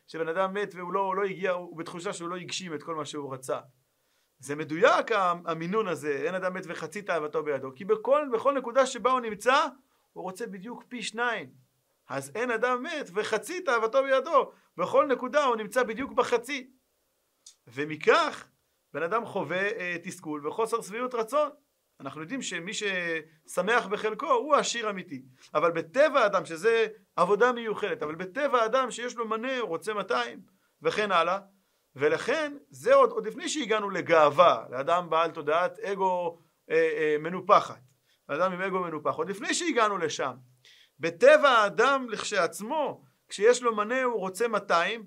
שבן 0.07 0.27
אדם 0.27 0.53
מת 0.53 0.75
והוא 0.75 0.93
לא, 0.93 1.15
לא 1.15 1.23
הגיע, 1.23 1.51
הוא 1.51 1.77
בתחושה 1.77 2.13
שהוא 2.13 2.29
לא 2.29 2.35
הגשים 2.35 2.73
את 2.73 2.83
כל 2.83 2.95
מה 2.95 3.05
שהוא 3.05 3.33
רצה. 3.33 3.59
זה 4.39 4.55
מדויק 4.55 5.11
המינון 5.45 5.87
הזה, 5.87 6.21
אין 6.25 6.35
אדם 6.35 6.53
מת 6.53 6.63
וחצי 6.67 7.01
תאוותו 7.01 7.43
בידו, 7.43 7.71
כי 7.75 7.85
בכל, 7.85 8.27
בכל 8.33 8.53
נקודה 8.53 8.85
שבה 8.85 9.11
הוא 9.11 9.19
נמצא, 9.19 9.67
הוא 10.13 10.23
רוצה 10.23 10.47
בדיוק 10.47 10.83
פי 10.87 11.03
שניים. 11.03 11.49
אז 12.07 12.31
אין 12.35 12.51
אדם 12.51 12.83
מת 12.83 13.09
וחצי 13.13 13.61
תאוותו 13.61 14.03
בידו, 14.03 14.51
בכל 14.77 15.05
נקודה 15.05 15.45
הוא 15.45 15.55
נמצא 15.55 15.83
בדיוק 15.83 16.11
בחצי. 16.11 16.71
ומכך 17.67 18.47
בן 18.93 19.03
אדם 19.03 19.25
חווה 19.25 19.61
אה, 19.61 19.95
תסכול 20.03 20.47
וחוסר 20.47 20.81
שביעות 20.81 21.13
רצון. 21.13 21.49
אנחנו 21.99 22.21
יודעים 22.21 22.41
שמי 22.41 22.71
ששמח 22.73 23.85
בחלקו 23.85 24.31
הוא 24.31 24.55
עשיר 24.55 24.89
אמיתי. 24.89 25.21
אבל 25.53 25.71
בטבע 25.71 26.19
האדם, 26.19 26.45
שזה 26.45 26.87
עבודה 27.15 27.51
מיוחדת, 27.51 28.03
אבל 28.03 28.15
בטבע 28.15 28.61
האדם 28.61 28.91
שיש 28.91 29.15
לו 29.15 29.27
מנה, 29.27 29.57
הוא 29.59 29.69
רוצה 29.69 29.93
200 29.93 30.39
וכן 30.81 31.11
הלאה, 31.11 31.39
ולכן 31.95 32.53
זה 32.69 32.95
עוד, 32.95 33.09
עוד 33.09 33.27
לפני 33.27 33.49
שהגענו 33.49 33.89
לגאווה, 33.89 34.65
לאדם 34.69 35.09
בעל 35.09 35.31
תודעת 35.31 35.79
אגו 35.79 36.39
אה, 36.71 36.75
אה, 36.75 37.15
מנופחת, 37.19 37.81
לאדם 38.29 38.51
עם 38.51 38.61
אגו 38.61 38.79
מנופח, 38.79 39.15
עוד 39.15 39.29
לפני 39.29 39.53
שהגענו 39.53 39.97
לשם. 39.97 40.33
בטבע 40.99 41.49
האדם 41.49 42.07
לכשעצמו, 42.09 43.03
כשיש 43.29 43.63
לו 43.63 43.75
מנה 43.75 44.03
הוא 44.03 44.19
רוצה 44.19 44.47
200, 44.47 45.05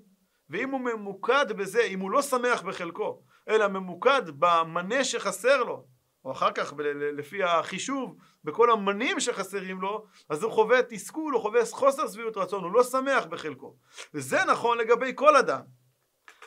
ואם 0.49 0.69
הוא 0.69 0.81
ממוקד 0.81 1.51
בזה, 1.51 1.81
אם 1.81 1.99
הוא 1.99 2.11
לא 2.11 2.21
שמח 2.21 2.61
בחלקו, 2.61 3.21
אלא 3.49 3.67
ממוקד 3.67 4.21
במנה 4.39 5.03
שחסר 5.03 5.63
לו, 5.63 5.85
או 6.25 6.31
אחר 6.31 6.51
כך 6.51 6.73
לפי 7.17 7.43
החישוב 7.43 8.15
בכל 8.43 8.71
המנים 8.71 9.19
שחסרים 9.19 9.81
לו, 9.81 10.05
אז 10.29 10.43
הוא 10.43 10.51
חווה 10.51 10.83
תסכול, 10.83 11.33
הוא 11.33 11.41
חווה 11.41 11.65
חוסר 11.71 12.07
שביעות 12.07 12.37
רצון, 12.37 12.63
הוא 12.63 12.71
לא 12.71 12.83
שמח 12.83 13.25
בחלקו. 13.25 13.75
וזה 14.13 14.45
נכון 14.45 14.77
לגבי 14.77 15.11
כל 15.15 15.35
אדם. 15.35 15.61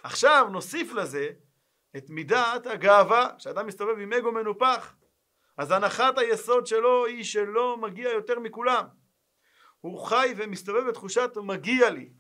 עכשיו 0.02 0.48
נוסיף 0.52 0.92
לזה 0.92 1.28
את 1.96 2.10
מידת 2.10 2.66
הגאווה, 2.66 3.28
שאדם 3.38 3.66
מסתובב 3.66 3.98
עם 3.98 4.12
אגו 4.12 4.32
מנופח. 4.32 4.94
אז 5.56 5.70
הנחת 5.70 6.18
היסוד 6.18 6.66
שלו 6.66 7.06
היא 7.06 7.24
שלא 7.24 7.76
מגיע 7.76 8.10
יותר 8.10 8.38
מכולם. 8.38 8.84
הוא 9.80 10.04
חי 10.04 10.34
ומסתובב 10.36 10.88
בתחושת 10.88 11.30
מגיע 11.42 11.90
לי. 11.90 12.10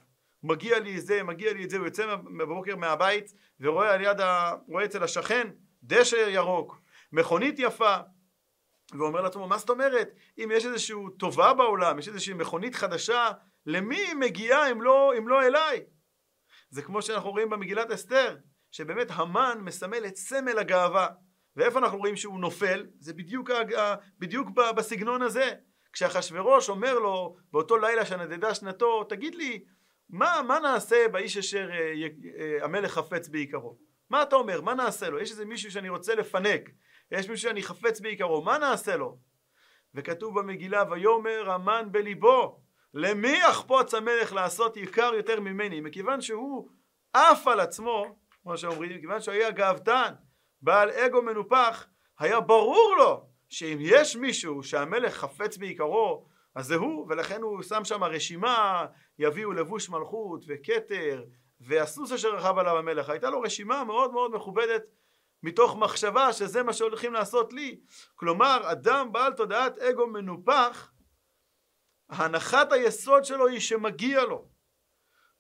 מגיע 0.42 0.78
לי 0.78 1.00
זה, 1.00 1.22
מגיע 1.22 1.52
לי 1.52 1.64
את 1.64 1.70
זה, 1.70 1.76
הוא 1.76 1.86
יוצא 1.86 2.16
בבוקר 2.38 2.76
מהבית 2.76 3.34
ורואה 3.60 3.94
על 3.94 4.00
יד, 4.00 4.20
ה... 4.20 4.52
רואה 4.68 4.84
אצל 4.84 5.02
השכן 5.02 5.50
דשא 5.82 6.16
ירוק, 6.16 6.81
מכונית 7.12 7.54
יפה, 7.58 7.96
ואומר 8.98 9.20
לעצמו, 9.20 9.48
מה 9.48 9.58
זאת 9.58 9.70
אומרת? 9.70 10.10
אם 10.38 10.48
יש 10.52 10.66
איזושהי 10.66 10.96
טובה 11.18 11.54
בעולם, 11.54 11.98
יש 11.98 12.08
איזושהי 12.08 12.34
מכונית 12.34 12.74
חדשה, 12.74 13.30
למי 13.66 13.96
היא 13.96 14.14
מגיעה 14.14 14.70
אם 14.70 14.82
לא, 14.82 15.12
אם 15.18 15.28
לא 15.28 15.42
אליי? 15.42 15.80
זה 16.70 16.82
כמו 16.82 17.02
שאנחנו 17.02 17.30
רואים 17.30 17.50
במגילת 17.50 17.90
אסתר, 17.90 18.36
שבאמת 18.70 19.06
המן 19.10 19.58
מסמל 19.62 20.06
את 20.06 20.16
סמל 20.16 20.58
הגאווה. 20.58 21.08
ואיפה 21.56 21.78
אנחנו 21.78 21.98
רואים 21.98 22.16
שהוא 22.16 22.40
נופל? 22.40 22.86
זה 22.98 23.14
בדיוק, 23.14 23.50
בדיוק 24.18 24.48
בסגנון 24.76 25.22
הזה. 25.22 25.54
כשאחשוורוש 25.92 26.68
אומר 26.68 26.98
לו 26.98 27.36
באותו 27.52 27.76
לילה 27.76 28.06
שנדדה 28.06 28.54
שנתו, 28.54 29.04
תגיד 29.04 29.34
לי, 29.34 29.64
מה, 30.08 30.40
מה 30.46 30.58
נעשה 30.58 31.08
באיש 31.08 31.36
אשר 31.36 31.70
אה, 31.72 31.92
אה, 32.38 32.64
המלך 32.64 32.92
חפץ 32.92 33.28
בעיקרו? 33.28 33.78
מה 34.10 34.22
אתה 34.22 34.36
אומר? 34.36 34.60
מה 34.60 34.74
נעשה 34.74 35.10
לו? 35.10 35.20
יש 35.20 35.30
איזה 35.30 35.44
מישהו 35.44 35.70
שאני 35.70 35.88
רוצה 35.88 36.14
לפנק, 36.14 36.70
יש 37.10 37.28
מישהו 37.28 37.48
שאני 37.48 37.62
חפץ 37.62 38.00
בעיקרו, 38.00 38.42
מה 38.42 38.58
נעשה 38.58 38.96
לו? 38.96 39.18
וכתוב 39.94 40.38
במגילה 40.40 40.84
ויאמר 40.90 41.50
המן 41.50 41.88
בליבו 41.90 42.60
למי 42.94 43.38
יחפוץ 43.48 43.94
המלך 43.94 44.32
לעשות 44.32 44.76
יקר 44.76 45.14
יותר 45.14 45.40
ממני 45.40 45.80
מכיוון 45.80 46.20
שהוא 46.20 46.68
עף 47.12 47.48
על 47.48 47.60
עצמו 47.60 48.16
כמו 48.42 48.58
שאומרים 48.58 48.96
מכיוון 48.96 49.20
שהוא 49.20 49.34
היה 49.34 49.50
גאוותן 49.50 50.14
בעל 50.62 50.90
אגו 50.90 51.22
מנופח 51.22 51.86
היה 52.18 52.40
ברור 52.40 52.94
לו 52.98 53.26
שאם 53.48 53.78
יש 53.80 54.16
מישהו 54.16 54.62
שהמלך 54.62 55.14
חפץ 55.14 55.56
בעיקרו 55.56 56.26
אז 56.54 56.66
זה 56.66 56.74
הוא 56.74 57.06
ולכן 57.08 57.42
הוא 57.42 57.62
שם 57.62 57.84
שם 57.84 58.04
רשימה 58.04 58.86
יביאו 59.18 59.52
לבוש 59.52 59.88
מלכות 59.88 60.44
וכתר 60.48 61.24
והסוס 61.60 62.12
אשר 62.12 62.34
רכב 62.34 62.58
עליו 62.58 62.78
המלך 62.78 63.08
הייתה 63.08 63.30
לו 63.30 63.40
רשימה 63.40 63.84
מאוד 63.84 64.12
מאוד 64.12 64.34
מכובדת 64.34 64.82
מתוך 65.42 65.76
מחשבה 65.76 66.32
שזה 66.32 66.62
מה 66.62 66.72
שהולכים 66.72 67.12
לעשות 67.12 67.52
לי. 67.52 67.80
כלומר 68.14 68.60
אדם 68.64 69.12
בעל 69.12 69.32
תודעת 69.32 69.78
אגו 69.78 70.06
מנופח 70.06 70.92
הנחת 72.08 72.72
היסוד 72.72 73.24
שלו 73.24 73.46
היא 73.46 73.60
שמגיע 73.60 74.24
לו. 74.24 74.48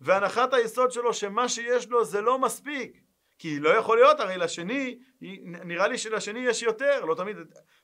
והנחת 0.00 0.54
היסוד 0.54 0.92
שלו 0.92 1.14
שמה 1.14 1.48
שיש 1.48 1.88
לו 1.88 2.04
זה 2.04 2.20
לא 2.20 2.38
מספיק 2.38 2.96
כי 3.38 3.60
לא 3.60 3.68
יכול 3.68 3.96
להיות 3.96 4.20
הרי 4.20 4.36
לשני 4.36 4.98
נראה 5.44 5.88
לי 5.88 5.98
שלשני 5.98 6.40
יש 6.40 6.62
יותר. 6.62 7.04
לא 7.04 7.14
תמיד, 7.14 7.36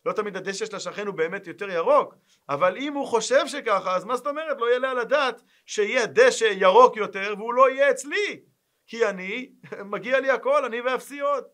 לא 0.06 0.12
תמיד 0.12 0.36
הדשא 0.36 0.66
של 0.66 0.76
השכן 0.76 1.06
הוא 1.06 1.14
באמת 1.14 1.46
יותר 1.46 1.70
ירוק 1.70 2.14
אבל 2.48 2.76
אם 2.76 2.92
הוא 2.94 3.06
חושב 3.06 3.46
שככה 3.46 3.96
אז 3.96 4.04
מה 4.04 4.16
זאת 4.16 4.26
אומרת? 4.26 4.56
לא 4.60 4.72
יעלה 4.72 4.90
על 4.90 4.98
הדעת 4.98 5.42
שיהיה 5.66 6.06
דשא 6.06 6.44
ירוק 6.44 6.96
יותר 6.96 7.34
והוא 7.38 7.54
לא 7.54 7.70
יהיה 7.70 7.90
אצלי. 7.90 8.40
כי 8.86 9.06
אני 9.06 9.50
מגיע 9.92 10.20
לי 10.20 10.30
הכל 10.30 10.64
אני 10.64 10.80
ואפסי 10.80 11.20
עוד 11.20 11.44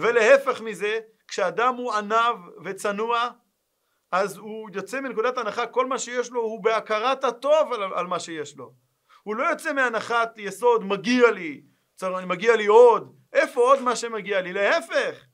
ולהפך 0.00 0.60
מזה 0.60 0.98
כשאדם 1.28 1.74
הוא 1.74 1.92
ענב 1.92 2.36
וצנוע 2.64 3.30
אז 4.12 4.36
הוא 4.36 4.70
יוצא 4.74 5.00
מנקודת 5.00 5.38
הנחה 5.38 5.66
כל 5.66 5.86
מה 5.86 5.98
שיש 5.98 6.30
לו 6.30 6.40
הוא 6.40 6.64
בהכרת 6.64 7.24
הטוב 7.24 7.72
על, 7.72 7.82
על 7.82 8.06
מה 8.06 8.20
שיש 8.20 8.56
לו. 8.56 8.74
הוא 9.22 9.36
לא 9.36 9.44
יוצא 9.44 9.72
מהנחת 9.72 10.38
יסוד 10.38 10.84
מגיע 10.84 11.30
לי 11.30 11.62
צריך, 11.94 12.26
מגיע 12.26 12.56
לי 12.56 12.66
עוד. 12.66 13.16
איפה 13.32 13.60
עוד 13.60 13.82
מה 13.82 13.96
שמגיע 13.96 14.40
לי? 14.40 14.52
להפך. 14.52 15.24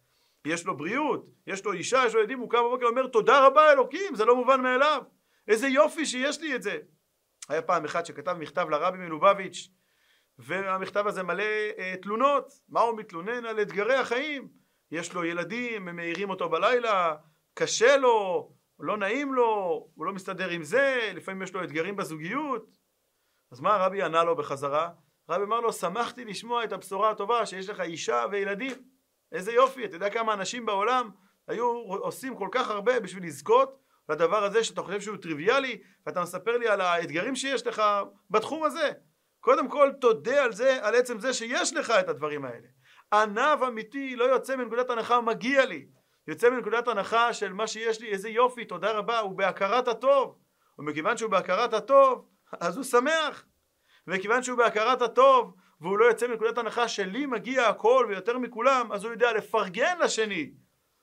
יש 0.46 0.66
לו 0.66 0.76
בריאות 0.76 1.26
יש 1.46 1.64
לו 1.64 1.72
אישה 1.72 2.02
יש 2.06 2.14
לו 2.14 2.20
ילדים 2.20 2.38
הוא 2.38 2.50
קם 2.50 2.58
בבוקר 2.58 2.86
ואומר 2.86 3.06
תודה 3.06 3.46
רבה 3.46 3.72
אלוקים 3.72 4.14
זה 4.14 4.24
לא 4.24 4.36
מובן 4.36 4.60
מאליו. 4.60 5.02
איזה 5.48 5.68
יופי 5.68 6.06
שיש 6.06 6.40
לי 6.40 6.54
את 6.54 6.62
זה. 6.62 6.78
היה 7.48 7.62
פעם 7.62 7.84
אחד 7.84 8.06
שכתב 8.06 8.32
מכתב 8.32 8.68
לרבי 8.70 8.98
מלובביץ' 8.98 9.68
והמכתב 10.38 11.06
הזה 11.06 11.22
מלא 11.22 11.44
אה, 11.78 11.94
תלונות 12.02 12.52
מה 12.68 12.80
הוא 12.80 12.98
מתלונן 12.98 13.44
על 13.44 13.62
אתגרי 13.62 13.94
החיים 13.94 14.48
יש 14.90 15.12
לו 15.12 15.24
ילדים 15.24 15.88
הם 15.88 15.96
מעירים 15.96 16.30
אותו 16.30 16.48
בלילה 16.48 17.16
קשה 17.54 17.96
לו 17.96 18.50
לא 18.78 18.96
נעים 18.96 19.34
לו 19.34 19.44
הוא 19.94 20.06
לא 20.06 20.12
מסתדר 20.12 20.48
עם 20.48 20.62
זה 20.62 21.12
לפעמים 21.14 21.42
יש 21.42 21.54
לו 21.54 21.64
אתגרים 21.64 21.96
בזוגיות 21.96 22.78
אז 23.52 23.60
מה 23.60 23.74
הרבי 23.74 24.02
ענה 24.02 24.24
לו 24.24 24.36
בחזרה 24.36 24.90
הרב 25.28 25.42
אמר 25.42 25.60
לו, 25.60 25.72
שמחתי 25.72 26.24
לשמוע 26.24 26.64
את 26.64 26.72
הבשורה 26.72 27.10
הטובה 27.10 27.46
שיש 27.46 27.68
לך 27.68 27.80
אישה 27.80 28.24
וילדים. 28.30 28.72
איזה 29.32 29.52
יופי, 29.52 29.84
אתה 29.84 29.96
יודע 29.96 30.10
כמה 30.10 30.34
אנשים 30.34 30.66
בעולם 30.66 31.10
היו 31.48 31.66
עושים 31.82 32.36
כל 32.36 32.48
כך 32.52 32.70
הרבה 32.70 33.00
בשביל 33.00 33.24
לזכות 33.24 33.78
לדבר 34.08 34.44
הזה 34.44 34.64
שאתה 34.64 34.82
חושב 34.82 35.00
שהוא 35.00 35.16
טריוויאלי, 35.16 35.82
ואתה 36.06 36.22
מספר 36.22 36.56
לי 36.56 36.68
על 36.68 36.80
האתגרים 36.80 37.36
שיש 37.36 37.66
לך 37.66 37.82
בתחום 38.30 38.64
הזה. 38.64 38.92
קודם 39.44 39.68
כל 39.68 39.90
תודה 40.00 40.44
על 40.44 40.52
זה, 40.52 40.78
על 40.86 40.94
עצם 40.94 41.18
זה 41.18 41.32
שיש 41.34 41.74
לך 41.74 41.90
את 41.90 42.08
הדברים 42.08 42.44
האלה. 42.44 42.68
ענב 43.12 43.62
אמיתי 43.62 44.16
לא 44.16 44.24
יוצא 44.24 44.56
מנקודת 44.56 44.90
הנחה 44.90 45.20
מגיע 45.20 45.64
לי, 45.64 45.86
יוצא 46.28 46.50
מנקודת 46.50 46.88
הנחה 46.88 47.32
של 47.32 47.52
מה 47.52 47.66
שיש 47.66 48.00
לי, 48.00 48.08
איזה 48.08 48.28
יופי, 48.28 48.64
תודה 48.64 48.92
רבה, 48.92 49.18
הוא 49.18 49.38
בהכרת 49.38 49.88
הטוב. 49.88 50.38
ומכיוון 50.78 51.16
שהוא 51.16 51.30
בהכרת 51.30 51.72
הטוב, 51.74 52.28
אז 52.60 52.76
הוא 52.76 52.84
שמח. 52.84 53.44
וכיוון 54.06 54.42
שהוא 54.42 54.58
בהכרת 54.58 55.02
הטוב, 55.02 55.54
והוא 55.80 55.98
לא 55.98 56.04
יוצא 56.04 56.26
מנקודת 56.26 56.58
הנחה 56.58 56.88
שלי 56.88 57.26
מגיע 57.26 57.68
הכל 57.68 58.06
ויותר 58.08 58.38
מכולם, 58.38 58.92
אז 58.92 59.04
הוא 59.04 59.12
יודע 59.12 59.32
לפרגן 59.32 59.98
לשני. 60.00 60.50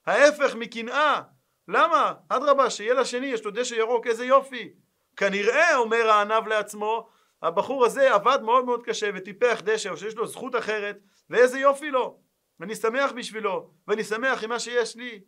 ההפך 0.05 0.55
מקנאה. 0.55 1.21
למה? 1.67 2.13
אדרבה, 2.29 2.69
שיהיה 2.69 2.93
לשני, 2.93 3.27
יש 3.27 3.45
לו 3.45 3.51
דשא 3.51 3.75
ירוק, 3.75 4.07
איזה 4.07 4.25
יופי. 4.25 4.73
כנראה, 5.15 5.75
אומר 5.75 6.09
הענב 6.09 6.47
לעצמו, 6.47 7.09
הבחור 7.41 7.85
הזה 7.85 8.13
עבד 8.13 8.39
מאוד 8.41 8.65
מאוד 8.65 8.83
קשה 8.83 9.09
וטיפח 9.15 9.61
דשא, 9.63 9.89
או 9.89 9.97
שיש 9.97 10.15
לו 10.15 10.27
זכות 10.27 10.55
אחרת, 10.55 10.99
ואיזה 11.29 11.59
יופי 11.59 11.91
לו. 11.91 12.19
ואני 12.59 12.75
שמח 12.75 13.11
בשבילו, 13.11 13.71
ואני 13.87 14.03
שמח 14.03 14.43
עם 14.43 14.49
מה 14.49 14.59
שיש 14.59 14.95
לי. 14.95 15.21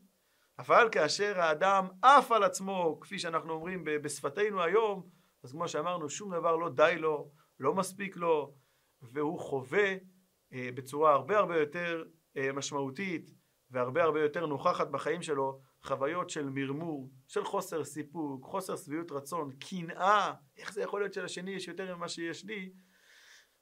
אבל 0.59 0.89
כאשר 0.91 1.39
האדם 1.39 1.87
עף 2.01 2.31
על 2.31 2.43
עצמו, 2.43 2.97
כפי 3.01 3.19
שאנחנו 3.19 3.53
אומרים 3.53 3.83
בשפתנו 3.83 4.61
היום, 4.61 5.03
אז 5.43 5.51
כמו 5.51 5.67
שאמרנו, 5.67 6.09
שום 6.09 6.33
דבר 6.33 6.55
לא 6.55 6.69
די 6.69 6.95
לו, 6.97 7.31
לא 7.59 7.73
מספיק 7.73 8.17
לו, 8.17 8.53
והוא 9.01 9.39
חווה 9.39 9.95
אה, 10.53 10.69
בצורה 10.75 11.13
הרבה 11.13 11.37
הרבה 11.37 11.59
יותר 11.59 12.03
אה, 12.37 12.53
משמעותית 12.53 13.29
והרבה 13.71 14.03
הרבה 14.03 14.21
יותר 14.21 14.45
נוכחת 14.45 14.87
בחיים 14.87 15.21
שלו 15.21 15.61
חוויות 15.83 16.29
של 16.29 16.49
מרמור, 16.49 17.11
של 17.27 17.43
חוסר 17.43 17.83
סיפוק, 17.83 18.45
חוסר 18.45 18.75
שביעות 18.75 19.11
רצון, 19.11 19.51
קנאה, 19.59 20.33
איך 20.57 20.73
זה 20.73 20.81
יכול 20.81 21.01
להיות 21.01 21.13
שלשני 21.13 21.51
יש 21.51 21.67
יותר 21.67 21.95
ממה 21.95 22.09
שיש 22.09 22.45
לי, 22.45 22.73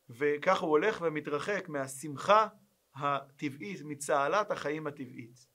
וככה 0.09 0.65
הוא 0.65 0.69
הולך 0.69 1.01
ומתרחק 1.01 1.69
מהשמחה 1.69 2.47
הטבעית, 2.95 3.81
מצהלת 3.85 4.51
החיים 4.51 4.87
הטבעית. 4.87 5.47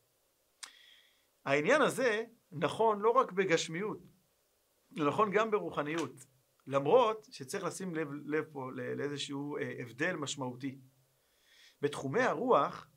העניין 1.45 1.83
הזה 1.83 2.25
נכון 2.53 3.01
לא 3.01 3.11
רק 3.11 3.33
בגשמיות, 3.33 3.99
זה 4.91 5.05
נכון 5.05 5.31
גם 5.31 5.51
ברוחניות, 5.51 6.27
למרות 6.67 7.27
שצריך 7.31 7.65
לשים 7.65 7.95
לב, 7.95 8.09
לב 8.25 8.45
פה 8.53 8.71
לאיזשהו 8.73 9.57
אה, 9.57 9.73
הבדל 9.79 10.17
משמעותי. 10.17 10.79
בתחומי 11.81 12.23
הרוח 12.23 12.89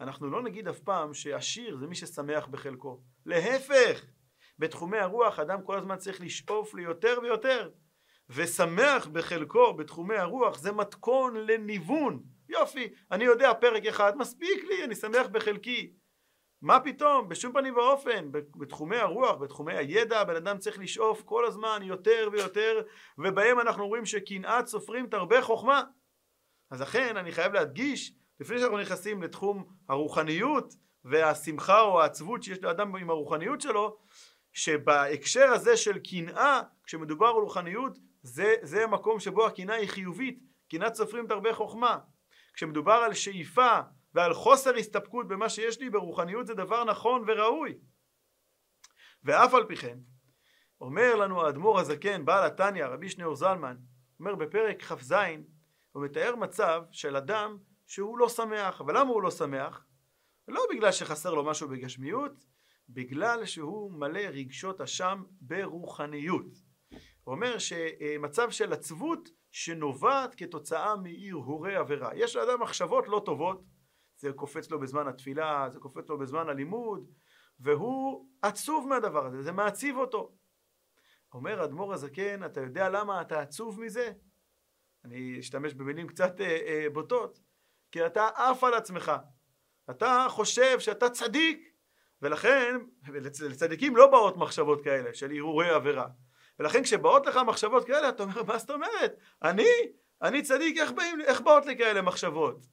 אנחנו 0.00 0.30
לא 0.30 0.42
נגיד 0.42 0.68
אף 0.68 0.78
פעם 0.78 1.14
שעשיר 1.14 1.76
זה 1.76 1.86
מי 1.86 1.94
ששמח 1.94 2.46
בחלקו. 2.46 3.02
להפך, 3.26 4.04
בתחומי 4.58 4.98
הרוח 4.98 5.38
אדם 5.38 5.62
כל 5.62 5.76
הזמן 5.76 5.96
צריך 5.96 6.20
לשאוף 6.20 6.74
ליותר 6.74 7.18
ויותר. 7.22 7.70
ושמח 8.30 9.06
בחלקו 9.06 9.74
בתחומי 9.74 10.16
הרוח 10.16 10.58
זה 10.58 10.72
מתכון 10.72 11.36
לניוון. 11.36 12.22
יופי, 12.48 12.92
אני 13.10 13.24
יודע 13.24 13.54
פרק 13.54 13.86
אחד, 13.86 14.16
מספיק 14.16 14.64
לי, 14.64 14.84
אני 14.84 14.94
שמח 14.94 15.26
בחלקי. 15.26 15.92
מה 16.62 16.80
פתאום, 16.80 17.28
בשום 17.28 17.52
פנים 17.52 17.76
ואופן, 17.76 18.28
בתחומי 18.32 18.96
הרוח, 18.96 19.36
בתחומי 19.36 19.74
הידע, 19.74 20.20
הבן 20.20 20.36
אדם 20.36 20.58
צריך 20.58 20.78
לשאוף 20.78 21.22
כל 21.22 21.44
הזמן 21.46 21.80
יותר 21.82 22.28
ויותר, 22.32 22.82
ובהם 23.18 23.60
אנחנו 23.60 23.88
רואים 23.88 24.06
שקנאת 24.06 24.66
סופרים 24.66 25.06
תרבה 25.06 25.42
חוכמה. 25.42 25.82
אז 26.70 26.80
לכן 26.80 27.16
אני 27.16 27.32
חייב 27.32 27.52
להדגיש 27.52 28.14
לפני 28.40 28.58
שאנחנו 28.58 28.78
נכנסים 28.78 29.22
לתחום 29.22 29.64
הרוחניות 29.88 30.74
והשמחה 31.04 31.80
או 31.80 32.02
העצבות 32.02 32.42
שיש 32.42 32.62
לאדם 32.62 32.96
עם 32.96 33.10
הרוחניות 33.10 33.60
שלו, 33.60 33.96
שבהקשר 34.52 35.44
הזה 35.44 35.76
של 35.76 35.98
קנאה, 35.98 36.60
כשמדובר 36.84 37.26
על 37.26 37.42
רוחניות, 37.42 37.98
זה, 38.22 38.54
זה 38.62 38.84
המקום 38.84 39.20
שבו 39.20 39.46
הקנאה 39.46 39.76
היא 39.76 39.88
חיובית, 39.88 40.38
קנאת 40.70 40.94
סופרים 40.94 41.26
תרבה 41.26 41.54
חוכמה. 41.54 41.98
כשמדובר 42.54 42.92
על 42.92 43.14
שאיפה 43.14 43.80
ועל 44.14 44.34
חוסר 44.34 44.76
הסתפקות 44.76 45.28
במה 45.28 45.48
שיש 45.48 45.80
לי 45.80 45.90
ברוחניות 45.90 46.46
זה 46.46 46.54
דבר 46.54 46.84
נכון 46.84 47.24
וראוי. 47.26 47.78
ואף 49.24 49.54
על 49.54 49.64
פי 49.64 49.76
כן, 49.76 49.98
אומר 50.80 51.14
לנו 51.14 51.46
האדמו"ר 51.46 51.80
הזקן, 51.80 52.24
בעל 52.24 52.46
התניא, 52.46 52.86
רבי 52.86 53.08
שניאור 53.08 53.36
זלמן, 53.36 53.76
אומר 54.20 54.34
בפרק 54.34 54.82
כ"ז, 54.82 55.14
הוא 55.92 56.04
מתאר 56.04 56.36
מצב 56.36 56.82
של 56.90 57.16
אדם 57.16 57.58
שהוא 57.86 58.18
לא 58.18 58.28
שמח. 58.28 58.80
אבל 58.80 58.98
למה 58.98 59.10
הוא 59.10 59.22
לא 59.22 59.30
שמח? 59.30 59.83
לא 60.48 60.62
בגלל 60.70 60.92
שחסר 60.92 61.34
לו 61.34 61.44
משהו 61.44 61.68
בגשמיות, 61.68 62.44
בגלל 62.88 63.44
שהוא 63.44 63.92
מלא 63.92 64.20
רגשות 64.20 64.80
אשם 64.80 65.22
ברוחניות. 65.40 66.46
הוא 67.24 67.34
אומר 67.34 67.58
שמצב 67.58 68.50
של 68.50 68.72
עצבות 68.72 69.28
שנובעת 69.52 70.34
כתוצאה 70.34 70.96
מהרהורי 70.96 71.76
עבירה. 71.76 72.10
יש 72.14 72.36
לאדם 72.36 72.60
מחשבות 72.62 73.08
לא 73.08 73.22
טובות, 73.24 73.64
זה 74.16 74.32
קופץ 74.32 74.70
לו 74.70 74.80
בזמן 74.80 75.08
התפילה, 75.08 75.66
זה 75.70 75.78
קופץ 75.78 76.08
לו 76.08 76.18
בזמן 76.18 76.48
הלימוד, 76.48 77.10
והוא 77.60 78.28
עצוב 78.42 78.88
מהדבר 78.88 79.26
הזה, 79.26 79.42
זה 79.42 79.52
מעציב 79.52 79.96
אותו. 79.96 80.32
אומר 81.34 81.64
אדמו"ר 81.64 81.94
הזקן, 81.94 82.44
אתה 82.44 82.60
יודע 82.60 82.88
למה 82.88 83.20
אתה 83.20 83.40
עצוב 83.40 83.80
מזה? 83.80 84.12
אני 85.04 85.40
אשתמש 85.40 85.74
במילים 85.74 86.06
קצת 86.06 86.40
אה, 86.40 86.46
אה, 86.46 86.86
בוטות. 86.92 87.40
כי 87.92 88.06
אתה 88.06 88.28
עף 88.28 88.64
על 88.64 88.74
עצמך. 88.74 89.12
אתה 89.90 90.26
חושב 90.30 90.80
שאתה 90.80 91.10
צדיק, 91.10 91.68
ולכן 92.22 92.76
לצדיקים 93.40 93.96
לא 93.96 94.06
באות 94.06 94.36
מחשבות 94.36 94.84
כאלה 94.84 95.14
של 95.14 95.30
הרהורי 95.30 95.70
עבירה. 95.70 96.06
ולכן 96.58 96.82
כשבאות 96.82 97.26
לך 97.26 97.36
מחשבות 97.46 97.84
כאלה 97.84 98.08
אתה 98.08 98.22
אומר 98.22 98.42
מה 98.42 98.58
זאת 98.58 98.70
אומרת? 98.70 99.16
אני? 99.42 99.68
אני 100.22 100.42
צדיק 100.42 100.78
איך, 100.78 100.92
באים, 100.92 101.20
איך 101.20 101.40
באות 101.40 101.66
לי 101.66 101.78
כאלה 101.78 102.02
מחשבות? 102.02 102.66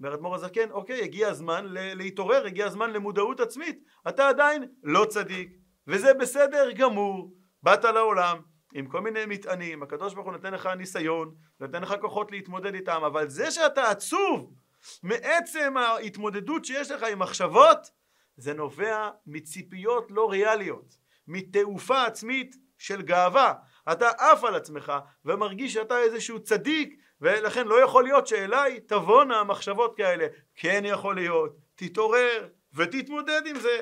אומר 0.00 0.14
אדמו"ר 0.14 0.34
הזקן 0.34 0.70
אוקיי 0.70 1.02
הגיע 1.02 1.28
הזמן 1.28 1.66
להתעורר 1.68 2.46
הגיע 2.46 2.66
הזמן 2.66 2.90
למודעות 2.90 3.40
עצמית 3.40 3.84
אתה 4.08 4.28
עדיין 4.28 4.64
לא 4.82 5.04
צדיק 5.04 5.48
וזה 5.86 6.14
בסדר 6.14 6.70
גמור 6.70 7.34
באת 7.62 7.84
לעולם 7.84 8.36
עם 8.74 8.86
כל 8.86 9.00
מיני 9.00 9.26
מטענים 9.26 9.82
הקדוש 9.82 10.14
ברוך 10.14 10.26
הוא 10.26 10.32
נותן 10.32 10.54
לך 10.54 10.66
ניסיון 10.66 11.34
נותן 11.60 11.82
לך 11.82 11.94
כוחות 12.00 12.30
להתמודד 12.30 12.74
איתם 12.74 13.02
אבל 13.06 13.28
זה 13.28 13.50
שאתה 13.50 13.90
עצוב 13.90 14.54
מעצם 15.02 15.76
ההתמודדות 15.76 16.64
שיש 16.64 16.90
לך 16.90 17.02
עם 17.02 17.18
מחשבות, 17.18 17.90
זה 18.36 18.54
נובע 18.54 19.10
מציפיות 19.26 20.10
לא 20.10 20.30
ריאליות, 20.30 20.96
מתעופה 21.28 22.04
עצמית 22.04 22.56
של 22.78 23.02
גאווה. 23.02 23.54
אתה 23.92 24.08
עף 24.08 24.44
על 24.44 24.54
עצמך 24.54 24.92
ומרגיש 25.24 25.72
שאתה 25.72 25.98
איזשהו 25.98 26.42
צדיק 26.42 27.00
ולכן 27.20 27.66
לא 27.66 27.84
יכול 27.84 28.04
להיות 28.04 28.26
שאליי 28.26 28.80
תבואנה 28.80 29.44
מחשבות 29.44 29.96
כאלה. 29.96 30.26
כן 30.54 30.82
יכול 30.86 31.14
להיות, 31.14 31.56
תתעורר 31.74 32.48
ותתמודד 32.74 33.42
עם 33.46 33.58
זה. 33.58 33.80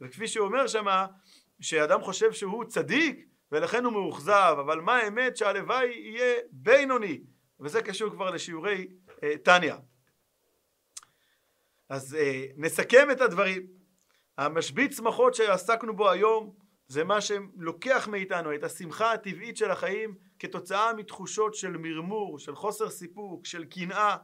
וכפי 0.00 0.28
שהוא 0.28 0.46
אומר 0.46 0.66
שמה, 0.66 1.06
שאדם 1.60 2.00
חושב 2.00 2.32
שהוא 2.32 2.64
צדיק 2.64 3.26
ולכן 3.52 3.84
הוא 3.84 3.92
מאוכזב, 3.92 4.56
אבל 4.60 4.80
מה 4.80 4.96
האמת 4.96 5.36
שהלוואי 5.36 5.86
יהיה 5.86 6.34
בינוני, 6.50 7.20
וזה 7.60 7.82
קשור 7.82 8.10
כבר 8.10 8.30
לשיעורי 8.30 8.86
אה, 9.22 9.32
טניה. 9.42 9.76
אז 11.88 12.14
אה, 12.14 12.46
נסכם 12.56 13.10
את 13.10 13.20
הדברים. 13.20 13.66
המשבית 14.38 14.92
שמחות 14.92 15.34
שעסקנו 15.34 15.96
בו 15.96 16.10
היום 16.10 16.54
זה 16.88 17.04
מה 17.04 17.20
שלוקח 17.20 18.08
מאיתנו 18.08 18.54
את 18.54 18.64
השמחה 18.64 19.12
הטבעית 19.12 19.56
של 19.56 19.70
החיים 19.70 20.14
כתוצאה 20.38 20.92
מתחושות 20.94 21.54
של 21.54 21.76
מרמור, 21.76 22.38
של 22.38 22.54
חוסר 22.54 22.90
סיפוק, 22.90 23.46
של 23.46 23.64
קנאה 23.64 24.16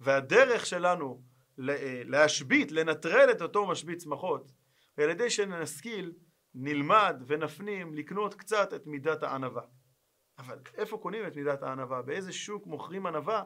והדרך 0.00 0.66
שלנו 0.66 1.22
אה, 1.68 2.02
להשבית, 2.04 2.72
לנטרל 2.72 3.30
את 3.30 3.42
אותו 3.42 3.66
משבית 3.66 4.00
שמחות 4.00 4.52
ועל 4.98 5.10
ידי 5.10 5.30
שנשכיל 5.30 6.12
נלמד 6.54 7.22
ונפנים 7.26 7.94
לקנות 7.94 8.34
קצת 8.34 8.74
את 8.74 8.86
מידת 8.86 9.22
הענווה. 9.22 9.62
אבל 10.38 10.58
איפה 10.74 10.98
קונים 10.98 11.26
את 11.26 11.36
מידת 11.36 11.62
הענווה? 11.62 12.02
באיזה 12.02 12.32
שוק 12.32 12.66
מוכרים 12.66 13.06
ענווה? 13.06 13.42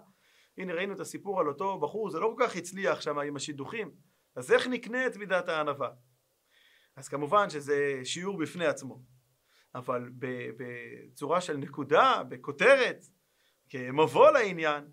הנה 0.58 0.74
ראינו 0.74 0.94
את 0.94 1.00
הסיפור 1.00 1.40
על 1.40 1.48
אותו 1.48 1.80
בחור, 1.80 2.10
זה 2.10 2.18
לא 2.20 2.34
כל 2.36 2.46
כך 2.46 2.56
הצליח 2.56 3.00
שם 3.00 3.18
עם 3.18 3.36
השידוכים, 3.36 3.90
אז 4.36 4.52
איך 4.52 4.66
נקנה 4.66 5.06
את 5.06 5.16
מידת 5.16 5.48
הענווה? 5.48 5.90
אז 6.96 7.08
כמובן 7.08 7.50
שזה 7.50 8.00
שיעור 8.04 8.38
בפני 8.38 8.66
עצמו, 8.66 9.02
אבל 9.74 10.10
בצורה 10.56 11.40
של 11.40 11.56
נקודה, 11.56 12.22
בכותרת, 12.28 13.04
כמבוא 13.68 14.30
לעניין, 14.30 14.84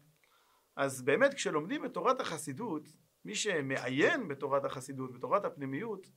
אז 0.75 1.01
באמת 1.01 1.34
כשלומדים 1.34 1.86
את 1.86 1.93
תורת 1.93 2.19
החסידות, 2.19 2.88
מי 3.25 3.36
שמעיין 3.36 4.28
בתורת 4.28 4.65
החסידות, 4.65 5.13
בתורת 5.13 5.45
הפנימיות, 5.45 6.08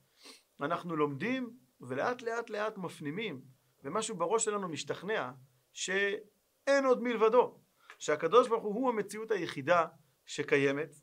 אנחנו 0.61 0.97
לומדים 0.97 1.51
ולאט 1.81 2.23
לאט 2.23 2.51
לאט 2.51 2.79
מפנימים, 2.79 3.41
ומשהו 3.85 4.17
בראש 4.17 4.45
שלנו 4.45 4.69
משתכנע 4.69 5.31
שאין 5.73 6.85
עוד 6.85 7.03
מלבדו. 7.03 7.61
שהקדוש 7.99 8.49
ברוך 8.49 8.75
הוא 8.75 8.89
המציאות 8.89 9.31
היחידה 9.31 9.87
שקיימת 10.27 10.95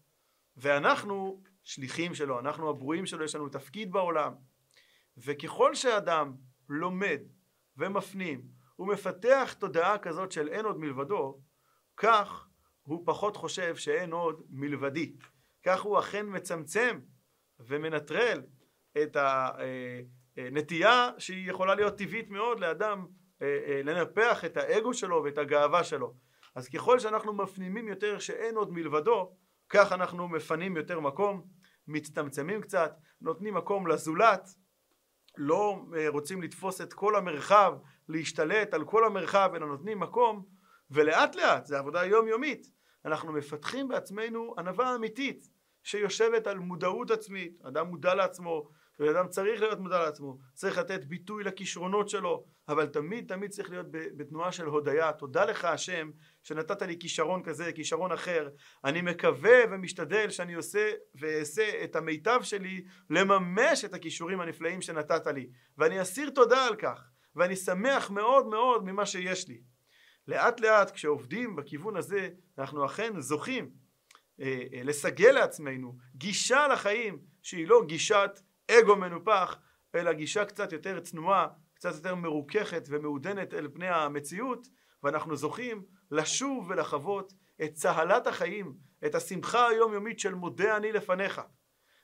ואנחנו 0.58 1.42
שליחים 1.64 2.16
שלו, 2.16 2.40
אנחנו 2.40 2.70
הברואים 2.70 3.06
שלו, 3.06 3.26
יש 3.26 3.36
לנו 3.36 3.50
תפקיד 3.50 3.92
בעולם. 3.92 4.34
וככל 5.18 5.76
שאדם 5.76 6.34
לומד 6.70 7.20
ומפנים 7.78 8.42
ומפתח 8.80 9.56
תודעה 9.60 9.98
כזאת 9.98 10.32
של 10.32 10.48
אין 10.48 10.66
עוד 10.66 10.78
מלבדו 10.80 11.40
כך 11.98 12.48
הוא 12.82 13.04
פחות 13.06 13.36
חושב 13.38 13.76
שאין 13.76 14.12
עוד 14.12 14.42
מלבדי. 14.50 15.16
כך 15.64 15.82
הוא 15.82 16.00
אכן 16.00 16.26
מצמצם 16.30 17.00
ומנטרל 17.60 18.42
את 19.04 19.18
הנטייה 20.38 21.10
שהיא 21.18 21.50
יכולה 21.50 21.76
להיות 21.76 21.98
טבעית 21.98 22.30
מאוד 22.30 22.60
לאדם 22.60 23.08
לנפח 23.84 24.46
את 24.46 24.58
האגו 24.58 24.94
שלו 24.94 25.24
ואת 25.24 25.38
הגאווה 25.38 25.84
שלו 25.84 26.14
אז 26.56 26.70
ככל 26.70 27.00
שאנחנו 27.00 27.34
מפנימים 27.34 27.88
יותר 27.88 28.20
שאין 28.20 28.56
עוד 28.56 28.72
מלבדו 28.72 29.32
כך 29.70 29.91
אנחנו 29.91 30.28
מפנים 30.28 30.78
יותר 30.78 31.00
מקום 31.00 31.44
מצטמצמים 31.88 32.62
קצת 32.62 32.96
נותנים 33.22 33.54
מקום 33.54 33.88
לזולת 33.88 34.50
לא 35.38 35.86
רוצים 36.08 36.41
לתפוס 36.41 36.82
את 36.82 36.94
כל 36.94 37.15
המרחב 37.15 37.74
להשתלט 38.10 38.74
על 38.74 38.86
כל 38.86 39.06
המרחב 39.06 39.52
אלא 39.56 39.68
נותנים 39.68 40.00
מקום 40.00 40.46
ולאט 40.91 41.36
לאט 41.36 41.65
זה 41.65 41.80
עבודה 41.80 42.06
יומיומית 42.06 42.68
אנחנו 43.06 43.34
מפתחים 43.34 43.88
בעצמנו 43.88 44.56
ענווה 44.58 44.96
אמיתית 44.96 45.50
שיושבת 45.84 46.48
על 46.48 46.60
מודעות 46.60 47.12
עצמית 47.12 47.62
אדם 47.68 47.88
מודע 47.88 48.15
לעצמו 48.15 48.70
ואדם 49.00 49.28
צריך 49.28 49.62
להיות 49.62 49.80
מודע 49.80 50.00
לעצמו 50.00 50.38
צריך 50.54 50.78
לתת 50.78 51.06
ביטוי 51.06 51.44
לכישרונות 51.44 52.10
שלו 52.10 52.46
אבל 52.70 52.88
תמיד 52.88 53.28
תמיד 53.28 53.50
צריך 53.52 53.70
להיות 53.70 53.88
בתנועה 53.92 54.52
של 54.52 54.66
הודיה. 54.66 55.14
תודה 55.14 55.46
לך 55.46 55.66
השם 55.66 56.12
שנתת 56.44 56.82
לי 56.82 57.00
כישרון 57.00 57.44
כזה 57.44 57.72
כישרון 57.72 58.12
אחר. 58.12 58.50
אני 58.86 59.02
מקווה 59.02 59.58
ומשתדל 59.72 60.30
שאני 60.30 60.54
עושה 60.54 60.92
ואעשה 61.16 61.84
את 61.84 61.96
המיטב 61.96 62.40
שלי 62.44 62.84
לממש 63.10 63.86
את 63.86 63.94
הכישורים 63.94 64.42
הנפלאים 64.42 64.82
שנתת 64.82 65.28
לי. 65.28 65.50
ואני 65.78 66.02
אסיר 66.02 66.30
תודה 66.30 66.66
על 66.66 66.76
כך 66.76 67.10
ואני 67.36 67.56
שמח 67.56 68.12
מאוד 68.12 68.46
מאוד 68.46 68.86
ממה 68.86 69.06
שיש 69.06 69.48
לי. 69.48 69.62
לאט 70.28 70.60
לאט 70.60 70.92
כשעובדים 70.92 71.56
בכיוון 71.56 71.98
הזה 71.98 72.30
אנחנו 72.58 72.86
אכן 72.86 73.20
זוכים 73.20 73.70
אה, 74.42 74.64
אה, 74.74 74.84
לסגל 74.84 75.32
לעצמנו 75.32 75.96
גישה 76.16 76.68
לחיים 76.68 77.20
שהיא 77.42 77.68
לא 77.68 77.82
גישת 77.88 78.40
אגו 78.71 78.95
מנופח 78.95 79.58
אלא 79.95 80.13
גישה 80.13 80.45
קצת 80.45 80.71
יותר 80.71 80.99
צנועה 80.99 81.47
קצת 81.75 81.95
יותר 81.95 82.15
מרוככת 82.15 82.84
ומעודנת 82.89 83.54
אל 83.54 83.67
פני 83.73 83.89
המציאות 83.89 84.67
ואנחנו 85.04 85.36
זוכים 85.36 85.84
לשוב 86.12 86.69
ולחוות 86.69 87.34
את 87.63 87.73
צהלת 87.73 88.28
החיים 88.28 88.73
את 89.06 89.15
השמחה 89.15 89.67
היומיומית 89.67 90.19
של 90.19 90.34
מודה 90.34 90.78
אני 90.78 90.91
לפניך. 90.91 91.41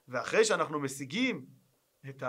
ואחרי 0.07 0.45
שאנחנו 0.45 0.79
משיגים 0.79 1.45
את 2.09 2.23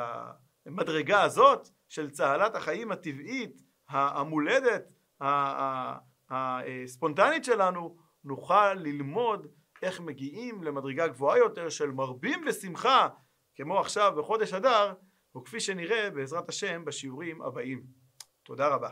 המדרגה 0.66 1.22
הזאת 1.22 1.68
של 1.88 2.10
צהלת 2.10 2.54
החיים 2.54 2.92
הטבעית 2.92 3.62
המולדת 3.88 4.92
הספונטנית 6.30 7.44
שלנו 7.44 7.96
נוכל 8.24 8.74
ללמוד 8.74 9.46
איך 9.82 10.00
מגיעים 10.00 10.62
למדרגה 10.62 11.08
גבוהה 11.08 11.38
יותר 11.38 11.68
של 11.68 11.90
מרבים 11.90 12.44
בשמחה 12.44 13.08
כמו 13.54 13.80
עכשיו 13.80 14.12
בחודש 14.18 14.52
אדר 14.52 14.94
וכפי 15.36 15.60
שנראה 15.60 16.10
בעזרת 16.10 16.48
השם 16.48 16.84
בשיעורים 16.84 17.42
הבאים. 17.42 17.82
תודה 18.42 18.68
רבה. 18.68 18.88